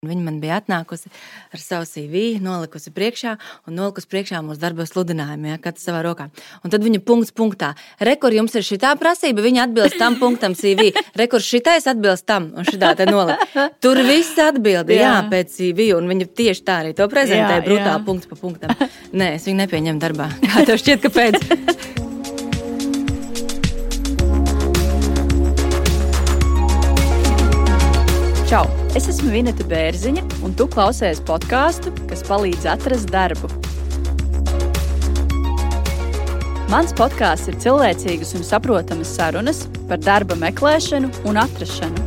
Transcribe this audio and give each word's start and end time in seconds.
Viņa 0.00 0.22
man 0.24 0.38
bija 0.40 0.56
atnākusi 0.56 1.10
ar 1.52 1.60
savu 1.60 1.84
CV, 1.84 2.38
nolikusi 2.40 2.88
priekšā 2.96 3.34
un 3.68 3.74
nolikusi 3.76 4.08
priekšā 4.08 4.38
mūsu 4.40 4.56
darba 4.62 4.86
sludinājumu, 4.88 5.50
ja, 5.50 5.58
katrs 5.60 5.84
savā 5.84 6.00
rokā. 6.06 6.30
Un 6.64 6.72
tad 6.72 6.86
viņa 6.86 7.02
punkts 7.04 7.34
punktā. 7.36 7.74
Rekur 8.08 8.32
jums 8.32 8.56
ir 8.56 8.64
šī 8.64 8.80
prasība, 8.96 9.44
viņa 9.44 9.66
atbilst 9.68 10.00
tam 10.00 10.16
punktam 10.16 10.56
CV. 10.56 10.94
Rekur 11.20 11.44
šitais 11.44 11.84
atbilst 11.92 12.24
tam 12.24 12.48
un 12.56 12.64
šitā 12.64 12.94
te 12.96 13.04
nolika. 13.12 13.68
Tur 13.76 14.00
viss 14.08 14.40
atbild, 14.40 14.88
jā. 14.88 15.04
jā, 15.04 15.14
pēc 15.28 15.52
CV, 15.58 15.92
un 16.00 16.08
viņa 16.08 16.32
tieši 16.32 16.64
tā 16.64 16.80
arī 16.80 16.96
to 16.96 17.04
prezentē, 17.04 17.60
brutāli 17.68 18.06
punkts 18.08 18.32
pa 18.32 18.40
punktam. 18.40 18.72
Nē, 19.12 19.34
es 19.36 19.44
viņu 19.44 19.66
nepieņemu 19.66 20.00
darbā. 20.00 20.32
Kā 20.48 20.64
tev 20.64 20.80
šķiet, 20.80 21.10
kāpēc? 21.10 22.06
Čau! 28.50 28.64
Es 28.98 29.04
esmu 29.06 29.30
Vineta 29.30 29.62
Bērziņa, 29.70 30.24
un 30.42 30.56
tu 30.58 30.64
klausies 30.66 31.20
podkāstu, 31.22 31.92
kas 32.10 32.24
palīdz 32.26 32.64
atrast 32.72 33.06
darbu. 33.14 33.46
Mans 36.72 36.90
podkāsts 36.98 37.46
ir 37.52 37.60
cilvēcīgas 37.62 38.34
un 38.34 38.48
saprotamas 38.48 39.14
sarunas 39.14 39.62
par 39.86 40.02
darba 40.02 40.34
meklēšanu 40.42 41.12
un 41.30 41.38
atrašanu. 41.44 42.02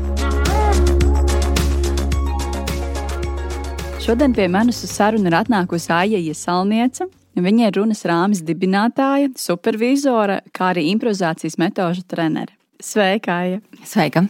Šodien 4.03 4.35
pie 4.35 4.51
manis 4.51 4.83
uz 4.83 4.91
sarunu 4.99 5.31
ir 5.31 5.39
atnākusi 5.39 5.95
Aija 5.95 6.19
Iesalniece. 6.19 7.07
Viņa 7.39 7.71
ir 7.71 7.79
runas 7.79 8.03
rāmis 8.03 8.43
dibinātāja, 8.43 9.31
supervizora, 9.39 10.41
kā 10.51 10.73
arī 10.75 10.89
improvizācijas 10.91 11.55
metožu 11.55 12.03
trenere. 12.03 12.51
Sveika, 12.83 13.45
Aija! 13.45 13.63
Sveika! 13.87 14.27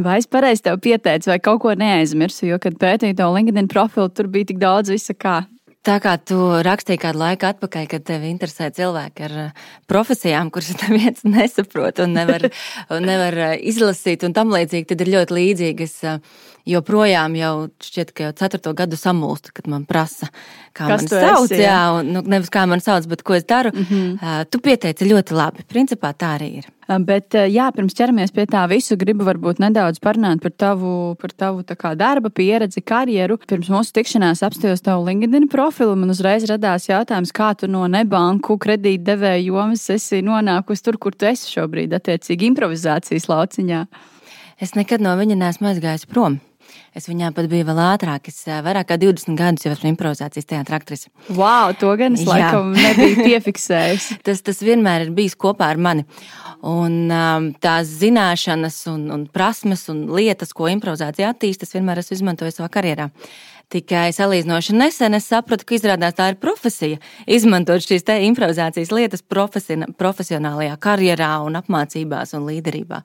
Vai 0.00 0.18
es 0.22 0.28
pareizi 0.30 0.64
tev 0.64 0.80
pieteicu, 0.80 1.30
vai 1.32 1.38
kaut 1.44 1.60
ko 1.64 1.74
neaizmirsu, 1.76 2.46
jo, 2.48 2.58
kad 2.62 2.78
pētīju 2.80 3.18
to 3.18 3.30
LinkedIn 3.34 3.68
profilu, 3.68 4.08
tur 4.08 4.30
bija 4.32 4.52
tik 4.52 4.60
daudz 4.62 4.92
visa 4.92 5.16
kā. 5.16 5.42
Tā 5.80 5.94
kā 5.96 6.12
tu 6.20 6.36
rakstīji 6.60 7.00
kādu 7.00 7.22
laiku 7.22 7.46
atpakaļ, 7.48 7.86
kad 7.88 8.02
tevi 8.04 8.28
interesē 8.28 8.66
cilvēki 8.76 9.24
ar 9.24 9.36
eh, 9.46 9.68
profesijām, 9.88 10.50
kuras 10.52 10.74
neviens 10.82 11.24
nesaprot 11.24 12.02
un 12.04 12.12
nevar, 12.18 12.44
un 12.92 13.06
nevar 13.08 13.36
eh, 13.46 13.54
izlasīt 13.72 14.26
un 14.28 14.36
tam 14.36 14.52
līdzīgi, 14.52 14.90
tad 14.90 15.00
ir 15.00 15.12
ļoti 15.14 15.36
līdzīgi. 15.38 15.86
Es 15.88 15.96
eh, 16.04 16.18
joprojām 16.68 17.38
jau 17.40 17.54
šķiet, 17.80 18.12
ka 18.12 18.28
jau 18.28 18.34
ceturto 18.42 18.74
gadu 18.76 19.00
samulstu, 19.00 19.54
kad 19.56 19.70
man 19.72 19.88
prasa, 19.88 20.28
kā 20.76 20.84
Kas 20.84 21.06
man 21.06 21.14
sauc, 21.14 21.48
esi, 21.48 21.62
jā? 21.62 21.70
jā, 21.72 21.80
un 21.96 22.12
nu, 22.12 22.24
nevis 22.28 22.52
kā 22.52 22.66
man 22.68 22.84
sauc, 22.84 23.08
bet 23.08 23.24
ko 23.24 23.40
es 23.40 23.48
daru. 23.48 23.72
Mm 23.72 23.86
-hmm. 23.88 24.44
Tu 24.52 24.60
pieteici 24.60 25.08
ļoti 25.08 25.32
labi. 25.32 25.64
Principā 25.64 26.12
tā 26.12 26.36
arī 26.36 26.58
ir. 26.60 26.68
Bet, 26.90 27.36
jā, 27.46 27.68
pirms 27.70 27.94
ķeramies 27.94 28.32
pie 28.34 28.48
tā 28.50 28.64
visu, 28.66 28.96
gribu 28.98 29.22
varbūt 29.28 29.60
nedaudz 29.62 30.00
parunāt 30.02 30.40
par 30.42 30.50
tavu, 30.58 31.14
par 31.22 31.30
tavu 31.38 31.62
kā, 31.62 31.92
darba 31.94 32.32
pieredzi, 32.34 32.82
karjeru. 32.82 33.36
Pirms 33.46 33.70
mūsu 33.70 33.94
tikšanās 33.94 34.42
apstājos 34.42 34.82
tavu 34.82 35.06
LinkedIn 35.06 35.46
profilu, 35.52 35.94
man 35.94 36.10
uzreiz 36.10 36.48
radās 36.50 36.88
jautājums, 36.90 37.30
kā 37.30 37.52
tu 37.54 37.70
no 37.70 37.84
nebanku 37.86 38.58
kredītdevēja 38.58 39.38
jomas 39.44 39.86
esi 39.94 40.18
nonākusi 40.26 40.88
tur, 40.88 40.98
kur 40.98 41.14
tu 41.14 41.30
esi 41.30 41.54
šobrīd, 41.54 41.94
attiecīgi 41.94 42.50
improvizācijas 42.50 43.30
lauciņā. 43.30 43.86
Es 44.58 44.74
nekad 44.74 45.06
no 45.06 45.14
viņa 45.20 45.38
neesmu 45.38 45.70
aizgājis 45.70 46.10
prom. 46.10 46.40
Es 46.96 47.06
viņā 47.06 47.30
pat 47.34 47.46
biju 47.50 47.68
vēl 47.68 47.78
ātrāk. 47.84 48.26
Es 48.32 48.40
vairāk 48.46 48.88
kā 48.90 48.96
20 48.98 49.38
gadus 49.38 49.66
jau 49.66 49.70
esmu 49.76 49.92
improvizācijas 49.92 50.48
teātris. 50.50 51.06
Wow, 51.28 51.70
to 51.78 51.92
gan 52.00 52.18
es 52.18 52.24
Jā. 52.24 52.32
laikam 52.32 52.72
nebiju 52.74 53.26
piefiksējis. 53.28 54.08
tas, 54.26 54.42
tas 54.46 54.62
vienmēr 54.64 55.06
ir 55.06 55.12
bijis 55.14 55.38
kopā 55.38 55.70
ar 55.70 55.78
mani. 55.78 56.06
Un 56.66 57.06
tās 57.62 57.94
zināšanas, 58.02 58.82
un, 58.90 59.06
un 59.14 59.22
prasmes 59.30 59.86
un 59.92 60.08
lietas, 60.16 60.50
ko 60.56 60.66
improvizācija 60.72 61.30
attīstīs, 61.30 61.62
tas 61.62 61.78
vienmēr 61.78 62.02
esmu 62.02 62.18
izmantojis 62.18 62.58
savā 62.58 62.68
karjerā. 62.74 63.08
Tikai 63.70 64.08
salīdzinoši 64.10 64.74
nesen 64.74 65.14
es 65.14 65.28
sapratu, 65.30 65.62
ka 65.62 65.76
izrādās 65.76 66.16
tā 66.18 66.32
ir 66.32 66.40
profesija. 66.42 66.98
Izmantot 67.30 67.84
šīs 67.84 68.02
improvizācijas 68.26 68.90
lietas 68.90 69.22
profesionālajā 69.22 70.74
karjerā, 70.82 71.36
un 71.46 71.60
apmācībās 71.60 72.34
un 72.34 72.48
līderībā. 72.50 73.04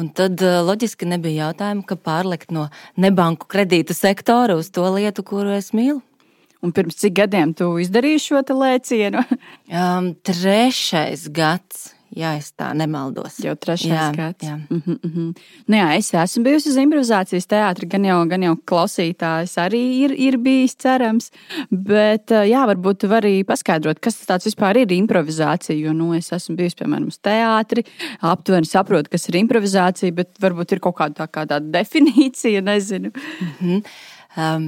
Un 0.00 0.10
tad 0.10 0.42
eh, 0.42 0.58
loģiski 0.66 1.06
nebija 1.06 1.48
jautājumu, 1.48 1.84
ka 1.86 1.96
pārlikt 1.96 2.50
no 2.54 2.66
nebanku 3.00 3.48
kredītu 3.50 3.94
sektora 3.94 4.58
uz 4.58 4.72
to 4.74 4.86
lietu, 4.96 5.22
kuru 5.26 5.54
es 5.54 5.70
mīlu. 5.76 6.00
Un 6.64 6.72
pirms 6.72 6.96
cik 6.96 7.18
gadiem 7.18 7.52
tu 7.54 7.68
izdarīji 7.78 8.22
šo 8.24 8.40
lēcienu? 8.56 9.20
um, 9.68 10.14
trešais 10.24 11.28
gads 11.28 11.93
ja 12.16 12.34
es 12.38 12.52
tā 12.56 12.70
nemaldos. 12.76 13.38
Jau 13.44 13.54
trešais 13.58 13.90
jā, 13.90 14.06
gads. 14.16 14.46
Jā. 14.46 14.56
Mm 14.56 14.82
-hmm, 14.86 14.98
mm 15.02 15.10
-hmm. 15.14 15.36
Nu 15.66 15.76
jā, 15.76 15.96
es 15.98 16.14
esmu 16.14 16.44
bijusi 16.44 16.68
uz 16.68 16.76
improvizācijas 16.76 17.46
teātra, 17.46 17.88
gan 17.88 18.04
jau, 18.04 18.28
gan 18.28 18.42
jau 18.42 18.56
klausītājs 18.66 19.56
arī 19.58 19.82
ir, 20.04 20.12
ir 20.12 20.38
bijis 20.38 20.74
cerams. 20.76 21.30
Bet, 21.70 22.30
jā, 22.30 22.66
varbūt 22.66 22.98
tu 22.98 23.08
vari 23.08 23.44
paskaidrot, 23.44 24.00
kas 24.00 24.26
tas 24.26 24.44
vispār 24.44 24.76
ir 24.76 24.92
improvizācija. 24.92 25.78
Jo 25.78 25.92
nu, 25.92 26.14
es 26.14 26.32
esmu 26.32 26.56
bijusi, 26.56 26.76
piemēram, 26.76 27.06
uz 27.06 27.18
teātri, 27.18 27.84
aptuveni 28.20 28.66
saprotu, 28.66 29.10
kas 29.10 29.28
ir 29.28 29.34
improvizācija, 29.34 30.12
bet 30.12 30.28
varbūt 30.40 30.72
ir 30.72 30.80
kaut 30.80 30.96
kāda 30.96 31.14
tā, 31.14 31.26
kā 31.26 31.46
tāda 31.46 31.70
definīcija, 31.78 32.60
nezinu. 32.60 33.10
Mm 33.40 33.54
-hmm 33.60 33.82
um, 34.36 34.66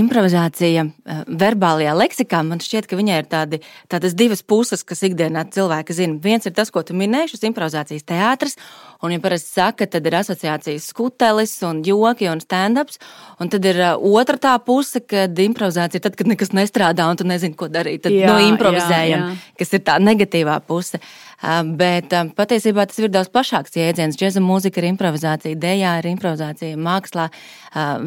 improvizācija 0.00 0.84
uh, 0.86 1.22
verbālajā 1.28 1.94
leksikā, 1.96 2.40
man 2.46 2.62
šķiet, 2.62 2.88
ka 2.90 2.98
viņai 2.98 3.18
ir 3.22 3.28
tādi, 3.30 3.60
tādas 3.92 4.16
divas 4.18 4.42
puses, 4.42 4.84
kas 4.86 5.04
ikdienā 5.06 5.46
cilvēki 5.54 5.96
zina. 5.96 6.18
Viens 6.22 6.46
ir 6.48 6.54
tas, 6.56 6.72
ko 6.74 6.82
tu 6.86 6.96
minēji, 6.98 7.34
šis 7.34 7.46
improvizācijas 7.50 8.06
teātris, 8.08 8.58
un, 9.04 9.14
ja 9.14 9.22
parasti 9.22 9.54
saka, 9.60 9.88
tad 9.90 10.06
ir 10.08 10.18
asociācijas 10.20 10.88
skutelis 10.92 11.56
un 11.66 11.82
joki 11.86 12.30
un 12.30 12.42
stand-ups, 12.42 13.00
un 13.42 13.52
tad 13.52 13.66
ir 13.70 13.80
uh, 13.80 14.08
otra 14.14 14.40
tā 14.40 14.54
puse, 14.64 15.02
kad 15.04 15.38
improvizācija 15.46 16.00
ir 16.00 16.06
tad, 16.08 16.18
kad 16.18 16.30
nekas 16.30 16.54
nestrādā 16.56 17.08
un 17.10 17.20
tu 17.20 17.28
nezini, 17.28 17.56
ko 17.58 17.70
darīt. 17.72 18.06
Tad 18.06 18.16
jā, 18.16 18.30
no 18.30 18.40
improvizējam, 18.48 19.28
jā, 19.28 19.36
jā. 19.36 19.54
kas 19.60 19.78
ir 19.78 19.86
tā 19.86 20.00
negatīvā 20.02 20.58
puse. 20.66 21.00
Bet 21.44 22.12
patiesībā 22.38 22.86
tas 22.88 22.98
ir 23.02 23.10
daudz 23.12 23.28
plašāks 23.32 23.76
jēdziens. 23.76 24.16
Džēza 24.16 24.40
mūzika 24.40 24.80
ir 24.80 24.88
improvizācija, 24.94 25.58
dēļā 25.60 25.90
ir 26.00 26.08
improvizācija, 26.14 26.78
mākslā. 26.80 27.26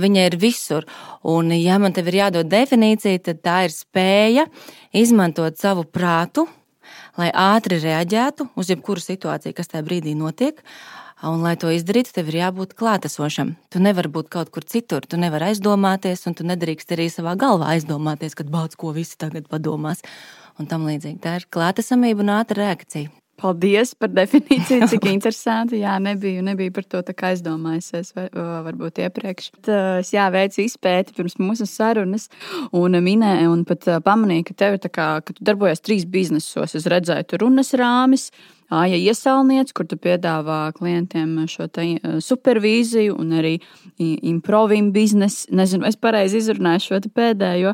Viņa 0.01 0.23
ir 0.31 0.37
visur. 0.41 0.87
Un, 1.27 1.51
ja 1.53 1.77
man 1.81 1.93
te 1.93 2.01
ir 2.01 2.17
jādod 2.17 2.49
definīcija, 2.49 3.21
tad 3.29 3.43
tā 3.45 3.57
ir 3.67 3.75
spēja 3.75 4.47
izmantot 4.95 5.59
savu 5.61 5.85
prātu, 5.85 6.47
lai 7.19 7.29
ātri 7.29 7.77
reaģētu 7.83 8.49
uz 8.57 8.71
jebkuru 8.73 9.03
situāciju, 9.03 9.53
kas 9.57 9.69
tajā 9.69 9.85
brīdī 9.85 10.15
notiek. 10.17 10.63
Un, 11.25 11.41
lai 11.41 11.55
to 11.57 11.69
izdarītu, 11.73 12.13
tev 12.13 12.27
ir 12.29 12.39
jābūt 12.43 12.75
klātesošam. 12.77 13.55
Tu 13.73 13.81
nevari 13.81 14.09
būt 14.13 14.29
kaut 14.33 14.51
kur 14.53 14.65
citur, 14.65 15.01
tu 15.01 15.17
nevari 15.17 15.49
aizdomāties, 15.51 16.25
un 16.29 16.37
tu 16.37 16.45
nedrīkst 16.45 16.93
arī 16.93 17.09
savā 17.09 17.33
galvā 17.37 17.71
aizdomāties, 17.73 18.37
kad 18.37 18.49
bauds, 18.53 18.77
ko 18.77 18.93
visi 18.93 19.17
tagad 19.17 19.49
padomās. 19.49 20.05
Un 20.61 20.69
tam 20.69 20.85
līdzīgi. 20.89 21.21
Tā 21.21 21.39
ir 21.39 21.49
klātesamība 21.53 22.21
un 22.21 22.35
ātra 22.37 22.61
reakcija. 22.61 23.09
Paldies 23.37 23.91
par 23.93 24.09
definīciju, 24.09 24.87
cik 24.89 25.07
interesanti. 25.15 25.81
Jā, 25.83 25.97
nebiju, 26.01 26.41
nebiju 26.45 26.73
par 26.73 26.87
to 26.89 27.03
aizdomājusies, 27.29 28.13
varbūt 28.65 29.03
iepriekš. 29.05 29.51
Es 30.01 30.11
jā, 30.15 30.25
veicu 30.33 30.63
izpēti 30.65 31.13
pirms 31.17 31.37
mūsu 31.41 31.67
sarunas, 31.69 32.27
un 32.75 32.97
minēju, 33.05 33.53
un 33.53 33.63
pat 33.69 33.85
pamanīju, 34.05 34.47
ka 34.49 34.57
tev 34.63 34.77
ir 34.79 34.83
tā 34.87 34.93
kā, 34.93 35.07
ka 35.21 35.37
tu 35.37 35.45
darbojies 35.45 35.85
trīs 35.85 36.07
biznesos. 36.09 36.73
Es 36.77 36.89
redzēju, 36.89 37.29
tur 37.29 37.45
runas 37.45 37.75
rāmis 37.77 38.31
Āja 38.67 38.97
iesaulniec, 38.99 39.69
kur 39.71 39.85
tu 39.87 39.95
piedāvā 39.95 40.73
klientiem 40.75 41.45
šo 41.47 41.69
supervīziju 42.19 43.13
un 43.15 43.29
arī 43.39 43.53
improvim 43.97 44.89
biznesu. 44.91 45.47
Nezinu, 45.55 45.85
es 45.87 45.95
pareizi 45.95 46.41
izrunāju 46.41 46.83
šo 46.83 46.99
pēdējo, 47.15 47.71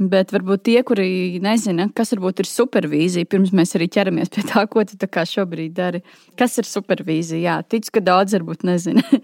bet 0.00 0.34
varbūt 0.34 0.64
tie, 0.66 0.80
kuri 0.82 1.38
nezina, 1.42 1.86
kas 1.94 2.10
varbūt 2.16 2.42
ir 2.42 2.50
supervīzija, 2.50 3.30
pirms 3.30 3.54
mēs 3.54 3.76
arī 3.78 3.86
ķeramies 3.94 4.34
pie 4.34 4.42
tā, 4.48 4.64
ko 4.66 4.82
tu 4.82 4.98
tā 4.98 5.06
kā 5.06 5.22
šobrīd 5.22 5.76
dari. 5.78 6.02
Kas 6.34 6.58
ir 6.58 6.66
supervīzija? 6.66 7.42
Jā, 7.46 7.56
ticu, 7.62 7.94
ka 7.94 8.04
daudz 8.10 8.34
varbūt 8.34 8.66
nezina. 8.66 9.06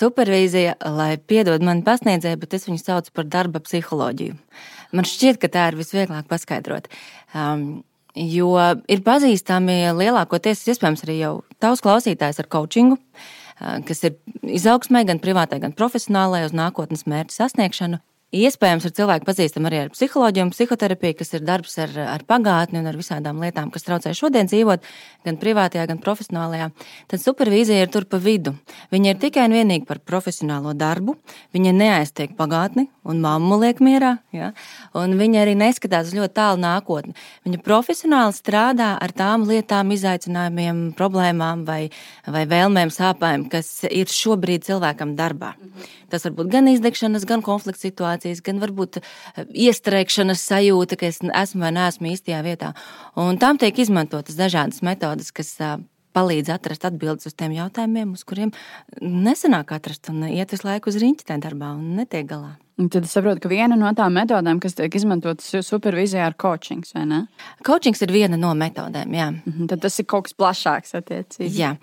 Supervīzija, 0.00 0.78
lai 0.96 1.14
piedod 1.20 1.60
man 1.64 1.84
pasniedzēju, 1.84 2.40
bet 2.40 2.56
es 2.56 2.66
viņu 2.68 2.80
saucu 2.80 3.12
par 3.16 3.28
darba 3.28 3.60
psiholoģiju. 3.64 4.40
Man 4.96 5.08
šķiet, 5.08 5.36
ka 5.40 5.52
tā 5.52 5.68
ir 5.70 5.78
visvieglāk 5.80 6.28
paskaidrot. 6.32 6.88
Um, 7.36 7.82
Jo 8.18 8.54
ir 8.90 9.02
pazīstami 9.06 9.84
lielākoties, 9.94 10.64
iespējams, 10.72 11.04
arī 11.06 11.20
jau 11.20 11.34
tavs 11.62 11.82
klausītājs 11.84 12.42
ar 12.42 12.48
coachingu, 12.50 12.98
kas 13.86 14.04
ir 14.08 14.16
izaugsmē, 14.42 15.04
gan 15.06 15.22
privātai, 15.22 15.60
gan 15.62 15.76
profesionālai, 15.76 16.42
uz 16.48 16.56
nākotnes 16.56 17.06
mērķu 17.06 17.36
sasniegšanu. 17.36 18.00
Iespējams, 18.30 18.84
ar 18.86 18.92
cilvēku 18.94 19.26
pazīstam 19.26 19.64
arī 19.66 19.80
ar 19.82 19.88
psiholoģiju 19.90 20.44
un 20.46 20.50
psihoterapiju, 20.54 21.16
kas 21.18 21.32
ir 21.34 21.42
darbs 21.42 21.72
ar, 21.82 21.96
ar 22.12 22.22
pagātni 22.22 22.78
un 22.78 22.86
ar 22.86 22.94
visādām 22.94 23.40
lietām, 23.42 23.72
kas 23.74 23.82
traucē 23.82 24.12
šodien 24.14 24.46
dzīvot, 24.46 24.84
gan 25.26 25.38
privātajā, 25.40 25.88
gan 25.90 25.98
profesionālajā. 25.98 26.68
Tad 27.10 27.24
supervīzija 27.24 27.82
ir 27.82 27.90
tur 27.90 28.06
pa 28.06 28.20
vidu. 28.22 28.52
Viņa 28.94 29.10
ir 29.10 29.18
tikai 29.24 29.48
un 29.48 29.56
vienīgi 29.58 29.88
par 29.88 29.98
profesionālo 30.06 30.76
darbu. 30.78 31.16
Viņa 31.58 31.74
neaiztiek 31.74 32.36
pagātni 32.38 32.86
un 33.02 33.18
mammu 33.24 33.58
liek 33.64 33.82
mierā, 33.82 34.12
ja? 34.30 34.52
un 34.94 35.18
viņa 35.18 35.42
arī 35.42 35.56
neskatās 35.58 36.14
ļoti 36.14 36.36
tālu 36.38 36.62
nākotni. 36.62 37.16
Viņa 37.48 37.62
profesionāli 37.66 38.36
strādā 38.36 38.92
ar 39.02 39.10
tām 39.16 39.48
lietām, 39.50 39.90
izaicinājumiem, 39.96 40.92
problēmām 40.94 41.66
vai, 41.66 41.80
vai 42.30 42.46
vēlmēm, 42.46 42.94
sāpēm, 42.94 43.48
kas 43.50 43.80
ir 43.90 44.06
šobrīd 44.06 44.70
cilvēkam 44.70 45.16
darbā. 45.18 45.56
Tas 46.10 46.26
var 46.26 46.34
būt 46.38 46.50
gan 46.52 46.70
izdegšanas, 46.72 47.26
gan 47.28 47.44
konflikta 47.46 47.86
situācijas, 47.86 48.42
gan 48.46 48.60
varbūt 48.62 49.00
eh, 49.00 49.44
iestrēgšanas 49.68 50.42
sajūta, 50.50 50.98
ka 51.00 51.08
es 51.10 51.22
esmu 51.22 51.64
vai 51.66 51.72
neesmu 51.76 52.12
īstajā 52.12 52.42
vietā. 52.46 52.74
Un 53.20 53.40
tam 53.40 53.60
tiek 53.60 53.78
izmantotas 53.78 54.38
dažādas 54.38 54.84
metodes, 54.86 55.32
kas 55.34 55.56
palīdz 56.16 56.50
atrast 56.54 56.86
atbildes 56.88 57.28
uz 57.30 57.36
tiem 57.38 57.54
jautājumiem, 57.54 58.14
uz 58.16 58.24
kuriem 58.26 58.52
nesanāk 59.00 59.74
atrast 59.76 60.10
un 60.12 60.26
iet 60.30 60.54
visu 60.54 60.66
laiku 60.66 60.90
uz 60.90 60.98
riņķi 61.02 61.28
tajā 61.28 61.44
darbā 61.46 61.74
un 61.78 61.94
netiek 62.00 62.26
galā. 62.30 62.56
Un 62.80 62.88
tad 62.88 63.04
es 63.04 63.12
saprotu, 63.12 63.42
ka 63.44 63.50
viena 63.50 63.76
no 63.76 63.90
tām 63.96 64.14
metodēm, 64.16 64.60
kas 64.62 64.76
tiek 64.78 64.94
izmantotas 64.96 65.50
supervīzijā, 65.66 66.30
ir 66.30 66.36
coaching. 66.40 66.84
Coachings 67.66 68.00
ir 68.06 68.12
viena 68.14 68.38
no 68.40 68.54
metodēm. 68.56 69.12
Jā. 69.14 69.26
Mm 69.30 69.52
-hmm, 69.52 69.68
tad 69.68 69.82
tas 69.84 69.98
ir 70.00 70.06
kaut 70.08 70.24
kas 70.28 70.36
plašāks. 70.38 70.94
Attiecīgi. 71.00 71.50
Jā, 71.58 71.76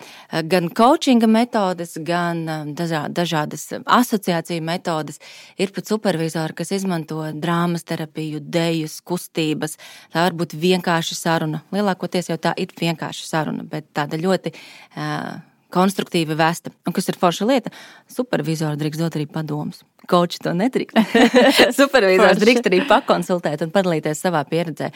gan 0.43 0.69
coachinga 0.69 1.27
metodes, 1.27 1.97
gan 2.01 2.37
um, 2.49 2.73
dažādas 2.75 3.67
asociāciju 3.85 4.61
metodes. 4.61 5.19
Ir 5.57 5.71
pat 5.71 5.85
supervizori, 5.85 6.53
kas 6.53 6.71
izmanto 6.71 7.21
drāmas 7.33 7.83
terapiju, 7.83 8.39
dejas, 8.39 9.01
kustības. 9.01 9.77
Tā 10.13 10.25
var 10.25 10.33
būt 10.33 10.57
vienkārša 10.57 11.15
saruna. 11.15 11.61
Lielākoties 11.71 12.29
jau 12.29 12.37
tā 12.37 12.53
ir 12.57 12.67
vienkārša 12.81 13.25
saruna, 13.25 13.63
bet 13.63 13.85
tāda 13.93 14.17
ļoti. 14.17 14.53
Uh, 14.97 15.56
konstruktīvi 15.73 16.37
vesta. 16.37 16.71
Un 16.87 16.95
kas 16.95 17.09
ir 17.11 17.19
forša 17.19 17.47
lieta? 17.49 17.71
Supervizors 18.11 18.79
drīkst 18.79 19.03
dot 19.03 19.17
arī 19.19 19.27
padomus. 19.31 19.83
Koči 20.07 20.39
to 20.43 20.53
nedrīkst. 20.55 20.99
Supervizors 21.79 22.39
drīkst 22.41 22.69
arī 22.69 22.83
pakonsultēt 22.87 23.65
un 23.65 23.73
padalīties 23.75 24.23
savā 24.23 24.45
pieredzē 24.47 24.91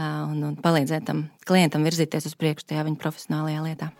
un, 0.00 0.40
un 0.50 0.56
palīdzēt 0.62 1.06
tam 1.06 1.28
klientam 1.46 1.86
virzīties 1.86 2.26
uz 2.30 2.34
priekšu 2.38 2.72
tajā 2.72 2.88
viņa 2.88 3.02
profesionālajā 3.02 3.62
lietā. 3.68 3.92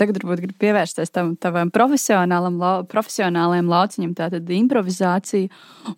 Tagad 0.00 0.16
varbūt 0.16 0.40
gribu 0.40 0.56
pievērsties 0.62 1.12
tam 1.12 1.34
tavam 1.36 1.68
profesionālam, 1.74 2.56
profesionālajam 2.88 3.68
lauciņam, 3.68 4.14
tātad 4.16 4.48
improvizācija. 4.56 5.50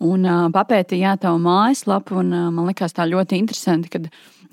Un 0.03 0.27
uh, 0.27 0.47
papētīju 0.55 1.13
tavu 1.23 1.39
mājaslapu, 1.45 2.17
un 2.19 2.33
uh, 2.35 2.49
man 2.55 2.67
likās 2.67 2.97
tā 2.97 3.07
ļoti 3.07 3.39
interesanti, 3.39 3.93
kad 3.93 4.09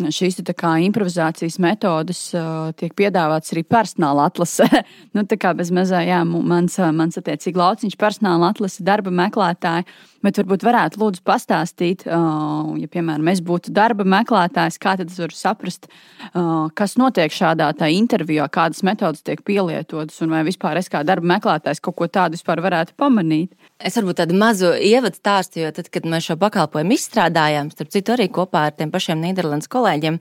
šīs 0.07 0.39
improvizācijas 0.39 1.57
metodes 1.59 2.21
uh, 2.37 2.71
tiek 2.79 2.93
piedāvātas 2.95 3.53
arī 3.53 3.63
personāla 3.67 4.29
atlasē. 4.29 4.67
nu, 5.15 5.23
tā 5.27 5.37
kā 5.39 5.53
bez 5.57 5.71
mazā, 5.75 6.01
jā, 6.07 6.21
mans, 6.23 6.77
mans 6.95 7.19
attiecīgi 7.19 7.59
lauciņš 7.59 7.97
personāla 7.99 8.53
atlase, 8.53 8.83
darba 8.83 9.11
meklētāji. 9.11 9.87
Bet 10.23 10.35
varbūt 10.35 10.65
varētu 10.67 10.99
lūdzu 10.99 11.23
pastāstīt, 11.23 12.03
uh, 12.07 12.73
ja, 12.79 12.89
piemēram, 12.91 13.27
es 13.31 13.39
būtu 13.43 13.71
darba 13.71 14.03
meklētājs, 14.03 14.79
kā 14.81 14.97
tad 14.99 15.11
es 15.11 15.19
varu 15.19 15.35
saprast, 15.35 15.87
uh, 16.33 16.67
kas 16.75 16.97
notiek 16.99 17.31
šādā 17.31 17.71
intervijā, 17.95 18.49
kādas 18.51 18.83
metodas 18.83 19.23
tiek 19.23 19.43
pielietotas, 19.47 20.19
un 20.23 20.35
vai 20.35 20.43
vispār 20.47 20.79
es 20.79 20.91
kā 20.91 21.05
darba 21.07 21.37
meklētājs 21.37 21.79
kaut 21.83 21.95
ko 21.99 22.07
tādu 22.11 22.39
vispār 22.39 22.63
varētu 22.63 22.97
pamanīt. 22.99 23.55
Es 23.79 23.95
varbūt 23.95 24.17
tādu 24.19 24.35
mazu 24.35 24.73
ievadu 24.75 25.15
stāstu, 25.15 25.61
jo 25.61 25.69
tad, 25.71 25.87
kad 25.87 26.03
mēs 26.03 26.25
šo 26.27 26.35
pakalpojumu 26.41 26.97
izstrādājām, 26.97 27.69
starp 27.71 27.93
citu 27.93 28.11
arī 28.11 28.25
kopā 28.35 28.65
ar 28.67 28.73
tiem 28.75 28.89
pašiem 28.91 29.21
Nīderlandes 29.23 29.71
kolēģiem, 29.71 30.17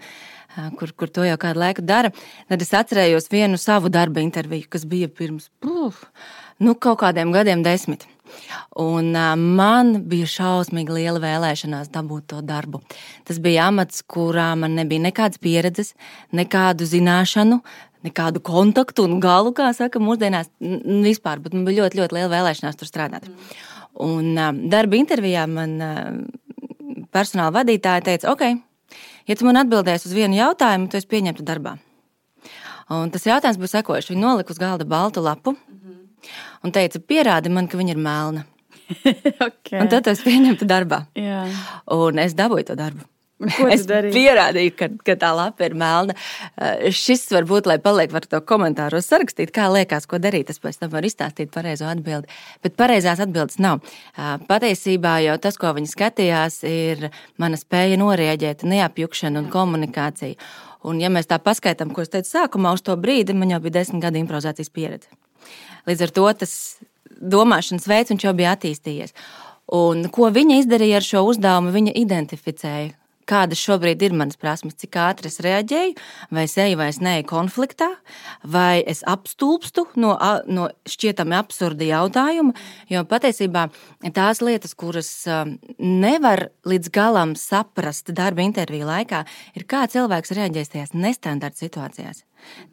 kur, 0.78 0.93
kur 0.94 1.10
to 1.10 1.25
jau 1.26 1.34
kādu 1.43 1.64
laiku 1.64 1.82
dara, 1.82 2.12
tad 2.46 2.62
es 2.62 2.70
atcerējos 2.78 3.26
vienu 3.32 3.58
savu 3.58 3.90
darba 3.90 4.22
interviju, 4.22 4.69
kas 4.70 4.87
bija 4.87 5.10
pirms 5.10 5.50
puf, 5.58 6.05
nu, 6.62 6.76
kaut 6.78 7.00
kādiem 7.02 7.34
gadiem 7.34 7.66
desmit. 7.66 8.06
Un 8.78 9.10
man 9.56 9.94
bija 10.06 10.28
šausmīgi 10.31 10.94
liela 10.94 11.19
vēlēšanās 11.22 11.90
dabūt 11.90 12.28
to 12.31 12.43
darbu. 12.46 12.82
Tas 13.26 13.40
bija 13.43 13.66
amats, 13.72 14.05
kurā 14.06 14.52
man 14.60 14.76
nebija 14.78 15.08
nekādas 15.08 15.40
pieredzes, 15.43 15.94
nekādu 16.37 16.87
zināšanu, 16.87 17.58
nekādu 18.06 18.42
kontaktu 18.44 19.04
un 19.08 19.18
galu, 19.22 19.52
kā 19.56 19.70
saka, 19.76 20.00
mūsdienās 20.02 20.50
vispār, 20.60 21.42
bet 21.42 21.56
man 21.56 21.66
bija 21.66 21.84
ļoti, 21.84 22.00
ļoti 22.00 22.16
liela 22.18 22.30
vēlēšanās 22.32 22.78
tur 22.78 22.90
strādāt. 22.90 23.26
Mm. 23.26 23.58
Un 24.08 24.30
uh, 24.36 24.52
darba 24.70 24.98
intervijā 24.98 25.46
man 25.50 25.74
uh, 25.82 26.12
personāla 27.14 27.56
vadītāja 27.60 28.04
teica, 28.06 28.32
ok, 28.32 28.44
ja 29.28 29.36
tu 29.38 29.48
man 29.48 29.58
atbildēsi 29.64 30.10
uz 30.10 30.16
vienu 30.16 30.38
jautājumu, 30.38 30.90
tad 30.92 31.02
es 31.02 31.10
pieņemtu 31.10 31.46
darbā. 31.46 31.76
Un 32.94 33.10
tas 33.12 33.26
jautājums 33.26 33.58
bija 33.60 33.74
sekojošs. 33.76 34.14
Viņa 34.14 34.22
nolika 34.22 34.54
uz 34.54 34.60
galda 34.60 34.86
baltu 34.88 35.20
lapu 35.20 35.52
mm 35.52 35.58
-hmm. 35.58 36.30
un 36.64 36.72
teica, 36.72 36.98
pierādi 36.98 37.52
man, 37.52 37.68
ka 37.68 37.76
viņa 37.78 37.90
ir 37.90 38.00
melna. 38.00 38.44
okay. 39.48 39.80
Un 39.80 39.88
tad 39.88 40.06
es 40.06 40.22
pieņemtu 40.24 40.64
darbā. 40.64 41.04
Jā. 41.14 41.44
Un 41.92 42.18
es 42.18 42.34
dabūju 42.34 42.64
to 42.64 42.74
darbu. 42.74 43.04
Es 43.75 43.85
pierādīju, 43.87 44.73
ka, 44.75 44.88
ka 45.06 45.14
tā 45.19 45.31
lapa 45.37 45.67
ir 45.69 45.76
melna. 45.79 46.14
Eh, 46.58 46.88
šis 46.94 47.29
varbūt, 47.31 47.69
lai 47.70 47.79
paliek, 47.82 48.11
var 48.14 48.26
to 48.26 48.40
komentāros 48.43 49.06
sarakstīt, 49.11 49.52
kā 49.55 49.69
liekas, 49.73 50.08
ko 50.11 50.19
darīt. 50.23 50.50
Es 50.50 50.58
pēc 50.62 50.81
tam 50.81 50.90
varu 50.94 51.11
izstāstīt 51.11 51.52
pareizo 51.55 51.87
atbildi. 51.90 52.31
Bet 52.64 52.75
pareizās 52.81 53.23
atbildes 53.23 53.61
nav. 53.62 53.85
Eh, 54.17 54.35
patiesībā 54.50 55.19
jau 55.26 55.38
tas, 55.43 55.61
ko 55.61 55.73
viņi 55.76 55.93
skatījās, 55.93 56.61
ir 56.69 57.11
mana 57.38 57.61
spēja 57.61 58.00
norēģēt, 58.02 58.67
neapjukšana 58.67 59.44
un 59.44 59.52
komunikācija. 59.55 60.38
Un, 60.88 61.00
ja 61.02 61.11
mēs 61.11 61.31
tā 61.31 61.41
paskaidām, 61.43 61.91
ko 61.94 62.02
es 62.02 62.12
teicu 62.12 62.31
sākumā, 62.31 62.73
uz 62.75 62.84
to 62.87 62.94
brīdi 62.99 63.34
man 63.34 63.50
jau 63.55 63.62
bija 63.62 63.81
desmit 63.81 64.02
gadu 64.02 64.20
improvizācijas 64.20 64.70
pieredze. 64.75 65.11
Līdz 65.88 66.06
ar 66.06 66.14
to 66.14 66.31
tas 66.43 66.55
domāšanas 67.19 67.87
veids 67.91 68.14
jau 68.23 68.34
bija 68.37 68.55
attīstījies. 68.56 69.14
Un 69.75 70.06
ko 70.14 70.31
viņa 70.32 70.62
izdarīja 70.62 71.00
ar 71.00 71.05
šo 71.05 71.25
uzdevumu? 71.29 71.75
Viņa 71.75 71.93
identificēja, 72.00 72.94
kādas 73.28 73.60
šobrīd 73.62 74.02
ir 74.06 74.14
manas 74.16 74.38
prasmes, 74.40 74.76
cik 74.80 74.98
ātri 75.02 75.30
es 75.30 75.40
reaģēju, 75.44 75.94
vai 76.34 76.44
es 76.48 76.56
eju 76.60 76.78
vai 76.80 76.88
es 76.92 77.00
neju 77.04 77.26
konfliktā, 77.28 77.90
vai 78.42 78.80
es 78.82 79.04
apstulbstu 79.08 79.86
no, 80.00 80.14
no 80.48 80.69
šķietami 80.88 81.36
absurda 81.38 81.88
jautājuma. 81.88 82.54
Jo 82.92 83.04
patiesībā 83.08 83.69
tās 84.16 84.42
lietas, 84.44 84.75
kuras 84.78 85.10
nevar 85.78 86.48
līdz 86.69 86.92
galam 86.94 87.36
saprast 87.38 88.12
darba 88.16 88.44
interviju 88.46 88.88
laikā, 88.88 89.25
ir 89.58 89.69
kā 89.69 89.84
cilvēks 89.90 90.34
reaģēs 90.38 90.74
tajās 90.74 90.96
nestandarta 90.96 91.66
situācijās. 91.66 92.24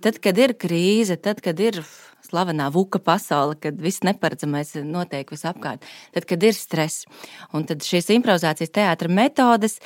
Tad, 0.03 0.19
kad 0.23 0.37
ir 0.37 0.53
krīze, 0.61 1.17
tad, 1.17 1.41
kad 1.43 1.59
ir 1.59 1.81
slavenā 2.25 2.69
vuka 2.73 2.99
pasaule, 2.99 3.55
kad 3.61 3.77
viss 3.81 4.03
neparedzamais 4.05 4.73
notiek 4.83 5.29
visapkārt, 5.31 5.85
tad, 6.15 6.27
kad 6.29 6.43
ir 6.43 6.55
stress. 6.57 7.05
Un 7.55 7.65
tad 7.69 7.85
šīs 7.85 8.09
improvizācijas 8.15 8.73
teātras 8.75 9.13
metodes 9.15 9.77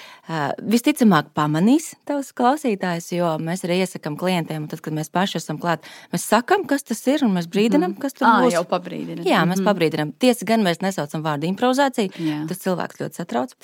visticamāk 0.63 1.33
pamanīs 1.38 1.91
tavs 2.09 2.31
klausītājs, 2.38 3.12
jo 3.18 3.36
mēs 3.44 3.65
arī 3.68 3.81
iesakām 3.83 4.18
klientiem, 4.19 4.63
un 4.65 4.71
tad, 4.71 4.83
kad 4.86 4.95
mēs 4.95 5.12
paši 5.13 5.39
esam 5.41 5.59
klāt, 5.62 5.86
mēs 6.13 6.25
sakam, 6.30 6.65
kas 6.69 6.86
tas 6.88 7.03
ir, 7.12 7.25
un 7.27 7.36
mēs 7.36 7.50
brīdinam, 7.51 7.95
kas 8.00 8.18
tur 8.18 8.27
būs. 8.27 8.53
Jā, 8.53 8.59
jau 8.59 8.65
pabrīdinam. 8.69 9.27
Jā, 9.27 9.44
mēs 9.45 9.59
-hmm. 9.59 9.69
pabrīdinam. 9.69 10.13
Tiesa 10.19 10.47
gan 10.50 10.65
mēs 10.65 10.81
nesaucam 10.86 11.24
vārdu 11.25 11.50
improvizācija, 11.50 12.12
Jā. 12.18 12.41
tas 12.50 12.63
cilvēks 12.65 13.01
ļoti 13.03 13.21
satrauc, 13.21 13.55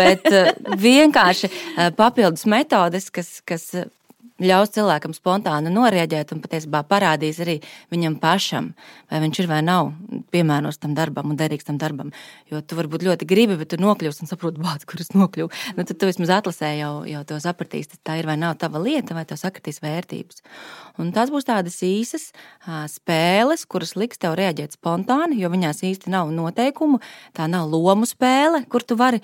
bet 0.00 0.26
vienkārši 0.88 1.50
papildus 1.96 2.46
metodes, 2.46 3.10
kas, 3.10 3.40
kas 3.44 3.70
ļaus 4.40 4.72
cilvēkam 4.74 5.12
spontāni 5.14 5.70
noreaģēt 5.72 6.32
un 6.34 6.40
patiesībā 6.42 6.82
parādīs 6.88 7.40
arī 7.44 7.58
viņam 7.92 8.16
pašam, 8.22 8.70
vai 9.10 9.20
viņš 9.24 9.40
ir 9.42 9.48
vai 9.50 9.60
nav 9.64 9.92
piemērots 10.32 10.80
tam 10.80 10.94
darbam 10.96 11.32
un 11.32 11.38
derīgs 11.40 11.68
tam 11.68 11.78
darbam. 11.80 12.12
Jo 12.50 12.62
tu 12.64 12.78
varbūt 12.78 13.04
ļoti 13.06 13.28
gribi, 13.28 13.58
bet 13.60 13.72
tu 13.74 13.80
nokļūsi 13.80 14.24
un 14.24 14.30
saproti, 14.30 14.62
bāc, 14.66 14.86
kur 14.88 15.02
es 15.02 15.12
nokļuvu. 15.16 15.52
Nu, 15.76 15.84
tad 15.84 16.00
tu 16.00 16.08
vismaz 16.08 16.32
atlasē 16.40 16.72
jau, 16.78 16.92
jau 17.08 17.22
to 17.28 17.40
sapratīs, 17.42 17.92
tā 18.06 18.20
ir 18.20 18.28
vai 18.30 18.38
nav 18.40 18.56
tava 18.60 18.80
lieta, 18.82 19.16
vai 19.16 19.26
tev 19.28 19.40
sakritīs 19.40 19.82
vērtības. 19.84 20.44
Un 21.00 21.12
tās 21.16 21.32
būs 21.32 21.48
tādas 21.48 21.78
īsas 21.86 22.30
spēles, 22.94 23.66
kuras 23.70 23.96
liks 23.98 24.20
tev 24.20 24.36
reaģēt 24.40 24.76
spontāni, 24.78 25.40
jo 25.40 25.52
viņās 25.52 25.84
īsti 25.86 26.12
nav 26.12 26.32
noteikumu. 26.34 27.00
Tā 27.36 27.48
nav 27.50 27.68
lomu 27.72 28.08
spēle, 28.08 28.64
kur 28.72 28.84
tu 28.84 28.96
vari 29.00 29.20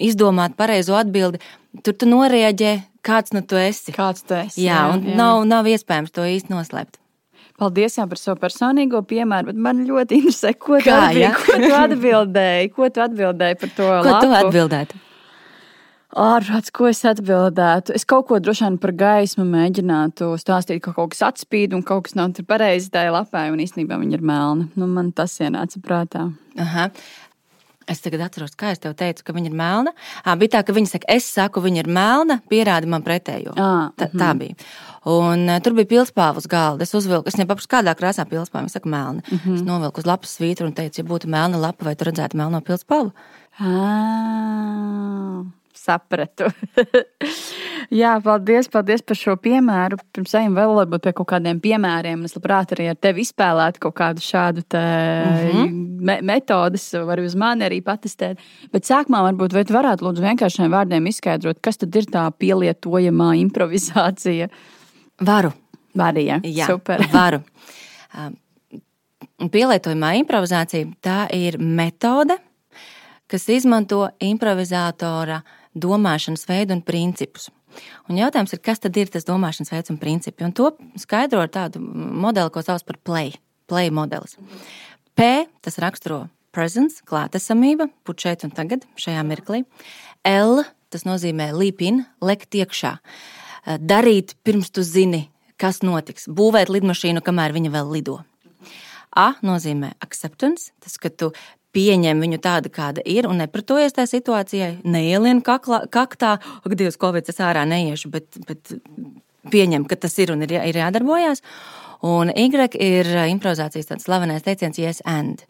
izdomāt 0.00 0.56
pareizo 0.58 0.96
atbildi. 0.98 1.40
Tur 1.84 1.94
tu 1.94 2.08
noreaģē, 2.08 2.72
kāds 3.06 3.34
nu 3.36 3.42
tu 3.46 3.58
esi. 3.60 3.94
Kāds 3.96 4.24
tu 4.26 4.36
esi. 4.38 4.64
Jā, 4.64 4.78
jā 4.78 4.94
un 4.94 5.06
jā. 5.10 5.18
Nav, 5.18 5.44
nav 5.48 5.68
iespējams 5.70 6.14
to 6.14 6.26
īsti 6.28 6.54
noslēpt. 6.54 7.00
Paldies 7.60 7.98
jā, 7.98 8.06
par 8.08 8.16
savu 8.16 8.40
personīgo 8.40 9.02
piemēru, 9.04 9.50
bet 9.50 9.60
man 9.68 9.84
ļoti 9.84 10.16
interesē, 10.16 10.54
ko 10.56 10.78
tu, 10.78 10.88
Kā, 10.88 11.10
atbild, 11.10 11.44
ko 11.44 11.58
tu 11.60 11.76
atbildēji. 11.76 12.72
Ko 12.76 12.88
tu 12.88 13.04
atbildēji 13.04 13.60
par 13.60 13.72
to? 13.76 13.88
Ko 13.90 14.14
lapu? 14.14 14.24
tu 14.24 14.36
atbildētu? 14.38 15.00
Ārprāts, 16.10 16.72
ko 16.74 16.88
es 16.90 17.04
atbildētu? 17.06 17.94
Es 17.94 18.02
kaut 18.08 18.26
ko 18.26 18.40
droši 18.42 18.64
vien 18.64 18.78
par 18.82 18.90
gaismu 18.98 19.44
mēģinātu 19.46 20.32
stāstīt, 20.42 20.80
ka 20.82 20.94
kaut 20.96 21.12
kas 21.12 21.22
atspīd 21.28 21.76
un 21.76 21.84
kaut 21.86 22.08
kas 22.08 22.16
nav 22.18 22.34
pareizi 22.48 22.90
tajā 22.90 23.12
lapā, 23.14 23.44
un 23.52 23.62
īstenībā 23.62 24.00
viņa 24.00 24.18
ir 24.18 24.24
melna. 24.26 24.66
Nu, 24.74 24.88
man 24.90 25.12
tas 25.14 25.36
ienāca 25.38 25.78
prātā. 25.84 26.24
Aha. 26.58 26.88
Es 27.90 28.02
tagad 28.04 28.22
atceros, 28.22 28.54
kā 28.58 28.70
es 28.74 28.78
tev 28.82 28.94
teicu, 28.98 29.24
ka 29.26 29.34
viņa 29.34 29.50
ir 29.50 29.56
melna. 29.58 29.92
À, 30.22 30.36
bija 30.38 30.54
tā, 30.54 30.60
ka 30.66 30.74
viņa 30.76 30.92
saka, 30.92 31.08
es 31.10 31.26
saku, 31.26 31.62
viņa 31.64 31.82
ir 31.82 31.90
melna, 31.90 32.38
pierādi 32.50 32.90
man 32.90 33.02
pretējo. 33.06 33.56
À, 33.58 33.90
tā, 33.98 34.06
tā 34.14 34.30
bija. 34.38 34.54
Un 35.10 35.48
uh, 35.48 35.58
tur 35.64 35.74
bija 35.78 35.90
pilspāva 35.90 36.38
uz 36.38 36.46
galda. 36.50 36.86
Es 36.86 36.94
uzvilku, 36.94 37.26
es 37.30 37.38
nepaprasu, 37.40 37.70
kādā 37.72 37.96
krāsā 37.98 38.26
pilspāva. 38.30 38.62
Viņa 38.68 38.76
saka, 38.76 38.88
melna. 38.92 39.24
Mm 39.26 39.38
-hmm. 39.38 39.54
Es 39.56 39.62
novilku 39.66 40.00
uz 40.00 40.06
lapas 40.06 40.36
svītru 40.38 40.66
un 40.70 40.76
teicu, 40.76 41.00
ja 41.00 41.08
būtu 41.08 41.26
melna 41.26 41.58
lapa, 41.58 41.84
vai 41.84 41.96
tu 41.96 42.04
redzētu 42.04 42.36
melno 42.36 42.60
pilspāvu? 42.60 43.10
À, 43.58 43.72
sapratu. 45.74 46.44
Jā, 47.94 48.14
paldies, 48.24 48.68
paldies 48.72 49.02
par 49.06 49.18
šo 49.18 49.36
piemēru. 49.40 49.98
Pirms 50.14 50.34
ejam 50.36 50.56
vēl 50.58 50.74
varbūt 50.76 51.04
pie 51.06 51.12
kaut 51.16 51.28
kādiem 51.32 51.60
piemēriem. 51.62 52.24
Es 52.28 52.36
labprāt 52.36 52.74
arī 52.76 52.90
ar 52.92 52.98
tevi 53.00 53.24
izspēlētu 53.24 53.82
kaut 53.86 53.96
kādu 54.00 54.24
šādu 54.24 54.64
te, 54.68 54.82
mm 54.82 55.54
-hmm. 55.54 55.78
me 56.10 56.18
metodas, 56.32 56.90
varu 56.92 57.24
uz 57.24 57.34
mani 57.34 57.64
arī 57.64 57.80
patestēt. 57.82 58.38
Bet 58.72 58.84
sākumā 58.84 59.22
varbūt 59.30 59.72
varētu 59.72 60.04
lūdzu 60.04 60.26
vienkāršiem 60.26 60.70
vārdiem 60.70 61.06
izskaidrot, 61.06 61.60
kas 61.60 61.76
tad 61.76 61.96
ir 61.96 62.04
tā 62.04 62.30
pielietojamā 62.30 63.32
improvizācija? 63.46 64.48
Varu. 65.20 65.52
Vari, 65.94 66.26
ja? 66.26 66.40
Jā, 66.44 66.66
super. 66.66 67.02
varu. 67.12 67.40
Pielietojamā 69.50 70.14
improvizācija 70.20 70.86
tā 71.00 71.28
ir 71.32 71.58
metode, 71.58 72.36
kas 73.30 73.48
izmanto 73.48 74.08
improvizātora 74.20 75.40
domāšanas 75.74 76.46
veidu 76.48 76.74
un 76.76 76.82
principus. 76.82 77.48
Un 78.10 78.18
jautājums 78.18 78.54
ir, 78.54 78.62
kas 78.64 78.82
tad 78.82 78.96
ir 79.00 79.10
tas 79.12 79.26
domāšanas 79.28 79.72
veids 79.72 79.92
un 79.92 80.00
principi? 80.00 80.46
Un 80.46 80.54
to 80.56 80.72
skaidro 81.00 81.42
ar 81.44 81.52
tādu 81.52 81.80
modeli, 81.80 82.50
ko 82.52 82.62
sauc 82.64 82.84
par 82.88 82.98
play, 83.06 83.34
play 83.70 83.92
modelis. 83.94 84.36
P 85.18 85.30
tas 85.64 85.78
raksturo 85.82 86.24
presence, 86.54 87.04
klātesamība, 87.06 87.88
būt 88.06 88.26
šeit 88.26 88.46
un 88.46 88.54
tagad, 88.54 88.86
šajā 88.98 89.22
mirklī. 89.26 89.62
L 90.26 90.64
tas 90.90 91.06
nozīmē 91.06 91.50
leap 91.54 91.82
in, 91.86 92.02
lekt 92.24 92.56
iekšā, 92.58 92.96
darīt 93.78 94.34
pirms 94.46 94.72
tu 94.74 94.82
zini, 94.86 95.28
kas 95.60 95.84
notiks, 95.86 96.26
būvēt 96.26 96.72
lidmašīnu, 96.72 97.22
kamēr 97.22 97.54
viņa 97.54 97.72
vēl 97.76 97.94
lido. 97.94 98.18
A 99.10 99.32
nozīmē 99.42 99.94
acceptance, 100.02 100.70
tas, 100.82 100.96
ka 100.98 101.10
tu 101.10 101.30
pieņem 101.76 102.22
viņu 102.22 102.40
tādu, 102.42 102.72
kāda 102.74 103.04
ir, 103.06 103.28
un 103.30 103.40
nepratojies 103.42 103.94
tajā 103.96 104.10
situācijai, 104.14 104.70
neielien 104.84 105.42
kaklā, 105.46 105.84
kaktā, 105.92 106.36
ak, 106.64 106.76
Dievs, 106.78 106.98
Covid, 107.00 107.28
es 107.30 107.42
ārā 107.42 107.66
neiešu, 107.68 108.10
bet, 108.14 108.40
bet 108.48 108.74
pieņem, 109.50 109.86
ka 109.90 109.98
tas 110.00 110.16
ir 110.22 110.34
un 110.34 110.46
ir, 110.46 110.56
ir 110.58 110.80
jādarbojas. 110.82 111.44
Un 112.06 112.30
Y 112.32 112.48
ir 112.80 113.08
improvizācijas 113.28 113.90
tāds 113.90 114.06
slavenais 114.08 114.42
teiciens, 114.42 114.78
yes, 114.80 115.02
and, 115.04 115.44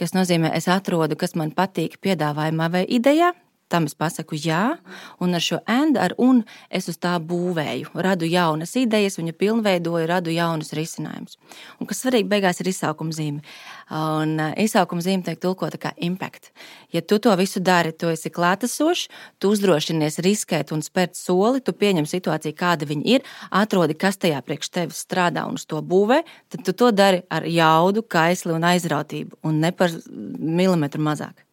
kas 0.00 0.14
nozīmē, 0.16 0.54
es 0.56 0.66
atrodu, 0.68 1.16
kas 1.16 1.36
man 1.36 1.52
patīk 1.52 1.98
piedāvājumā 2.00 2.70
vai 2.72 2.86
idejā, 2.88 3.34
tam 3.70 3.86
es 3.88 3.94
pasaku 3.94 4.38
jā, 4.38 4.76
un 5.22 5.36
ar 5.36 5.44
šo 5.44 5.60
and, 5.70 5.98
ar 6.00 6.14
un 6.18 6.42
es 6.70 6.88
uz 6.90 6.98
tā 7.00 7.14
būvēju, 7.22 7.94
radu 7.94 8.28
jaunas 8.28 8.74
idejas, 8.78 9.18
viņa 9.20 9.34
pilnveidoju, 9.38 10.08
radu 10.10 10.34
jaunus 10.34 10.74
risinājumus. 10.76 11.38
Un 11.78 11.90
kas 11.90 12.02
svarīgi 12.04 12.28
beigās 12.30 12.60
ir 12.62 12.70
izsaukuma 12.72 13.14
zīme. 13.14 13.44
Un 13.94 14.36
izsaukuma 14.60 15.04
zīme 15.04 15.26
tiek 15.26 15.40
tulkota 15.42 15.80
kā 15.80 15.94
impact. 16.02 16.50
Ja 16.94 17.02
tu 17.02 17.18
to 17.22 17.34
visu 17.38 17.62
dari, 17.62 17.92
tu 17.92 18.10
esi 18.10 18.30
klātesošs, 18.34 19.08
tu 19.38 19.52
uzdrošinies 19.54 20.20
riskēt 20.24 20.74
un 20.74 20.82
spērt 20.86 21.18
soli, 21.18 21.62
tu 21.62 21.74
pieņem 21.76 22.08
situāciju, 22.10 22.58
kāda 22.58 22.88
viņa 22.90 23.06
ir, 23.16 23.26
atrodi, 23.50 23.98
kas 23.98 24.18
tajā 24.20 24.40
priekš 24.46 24.72
tevis 24.74 25.04
strādā 25.06 25.46
un 25.48 25.58
uz 25.60 25.66
to 25.70 25.82
būvē, 25.82 26.22
tad 26.50 26.66
tu 26.66 26.74
to 26.74 26.90
dari 26.94 27.22
ar 27.30 27.46
jaudu, 27.46 28.02
kaisli 28.02 28.54
un 28.56 28.66
aizrautību, 28.72 29.42
un 29.46 29.62
ne 29.62 29.72
par 29.74 29.94
milimetru 30.10 31.02
mazāk. 31.02 31.46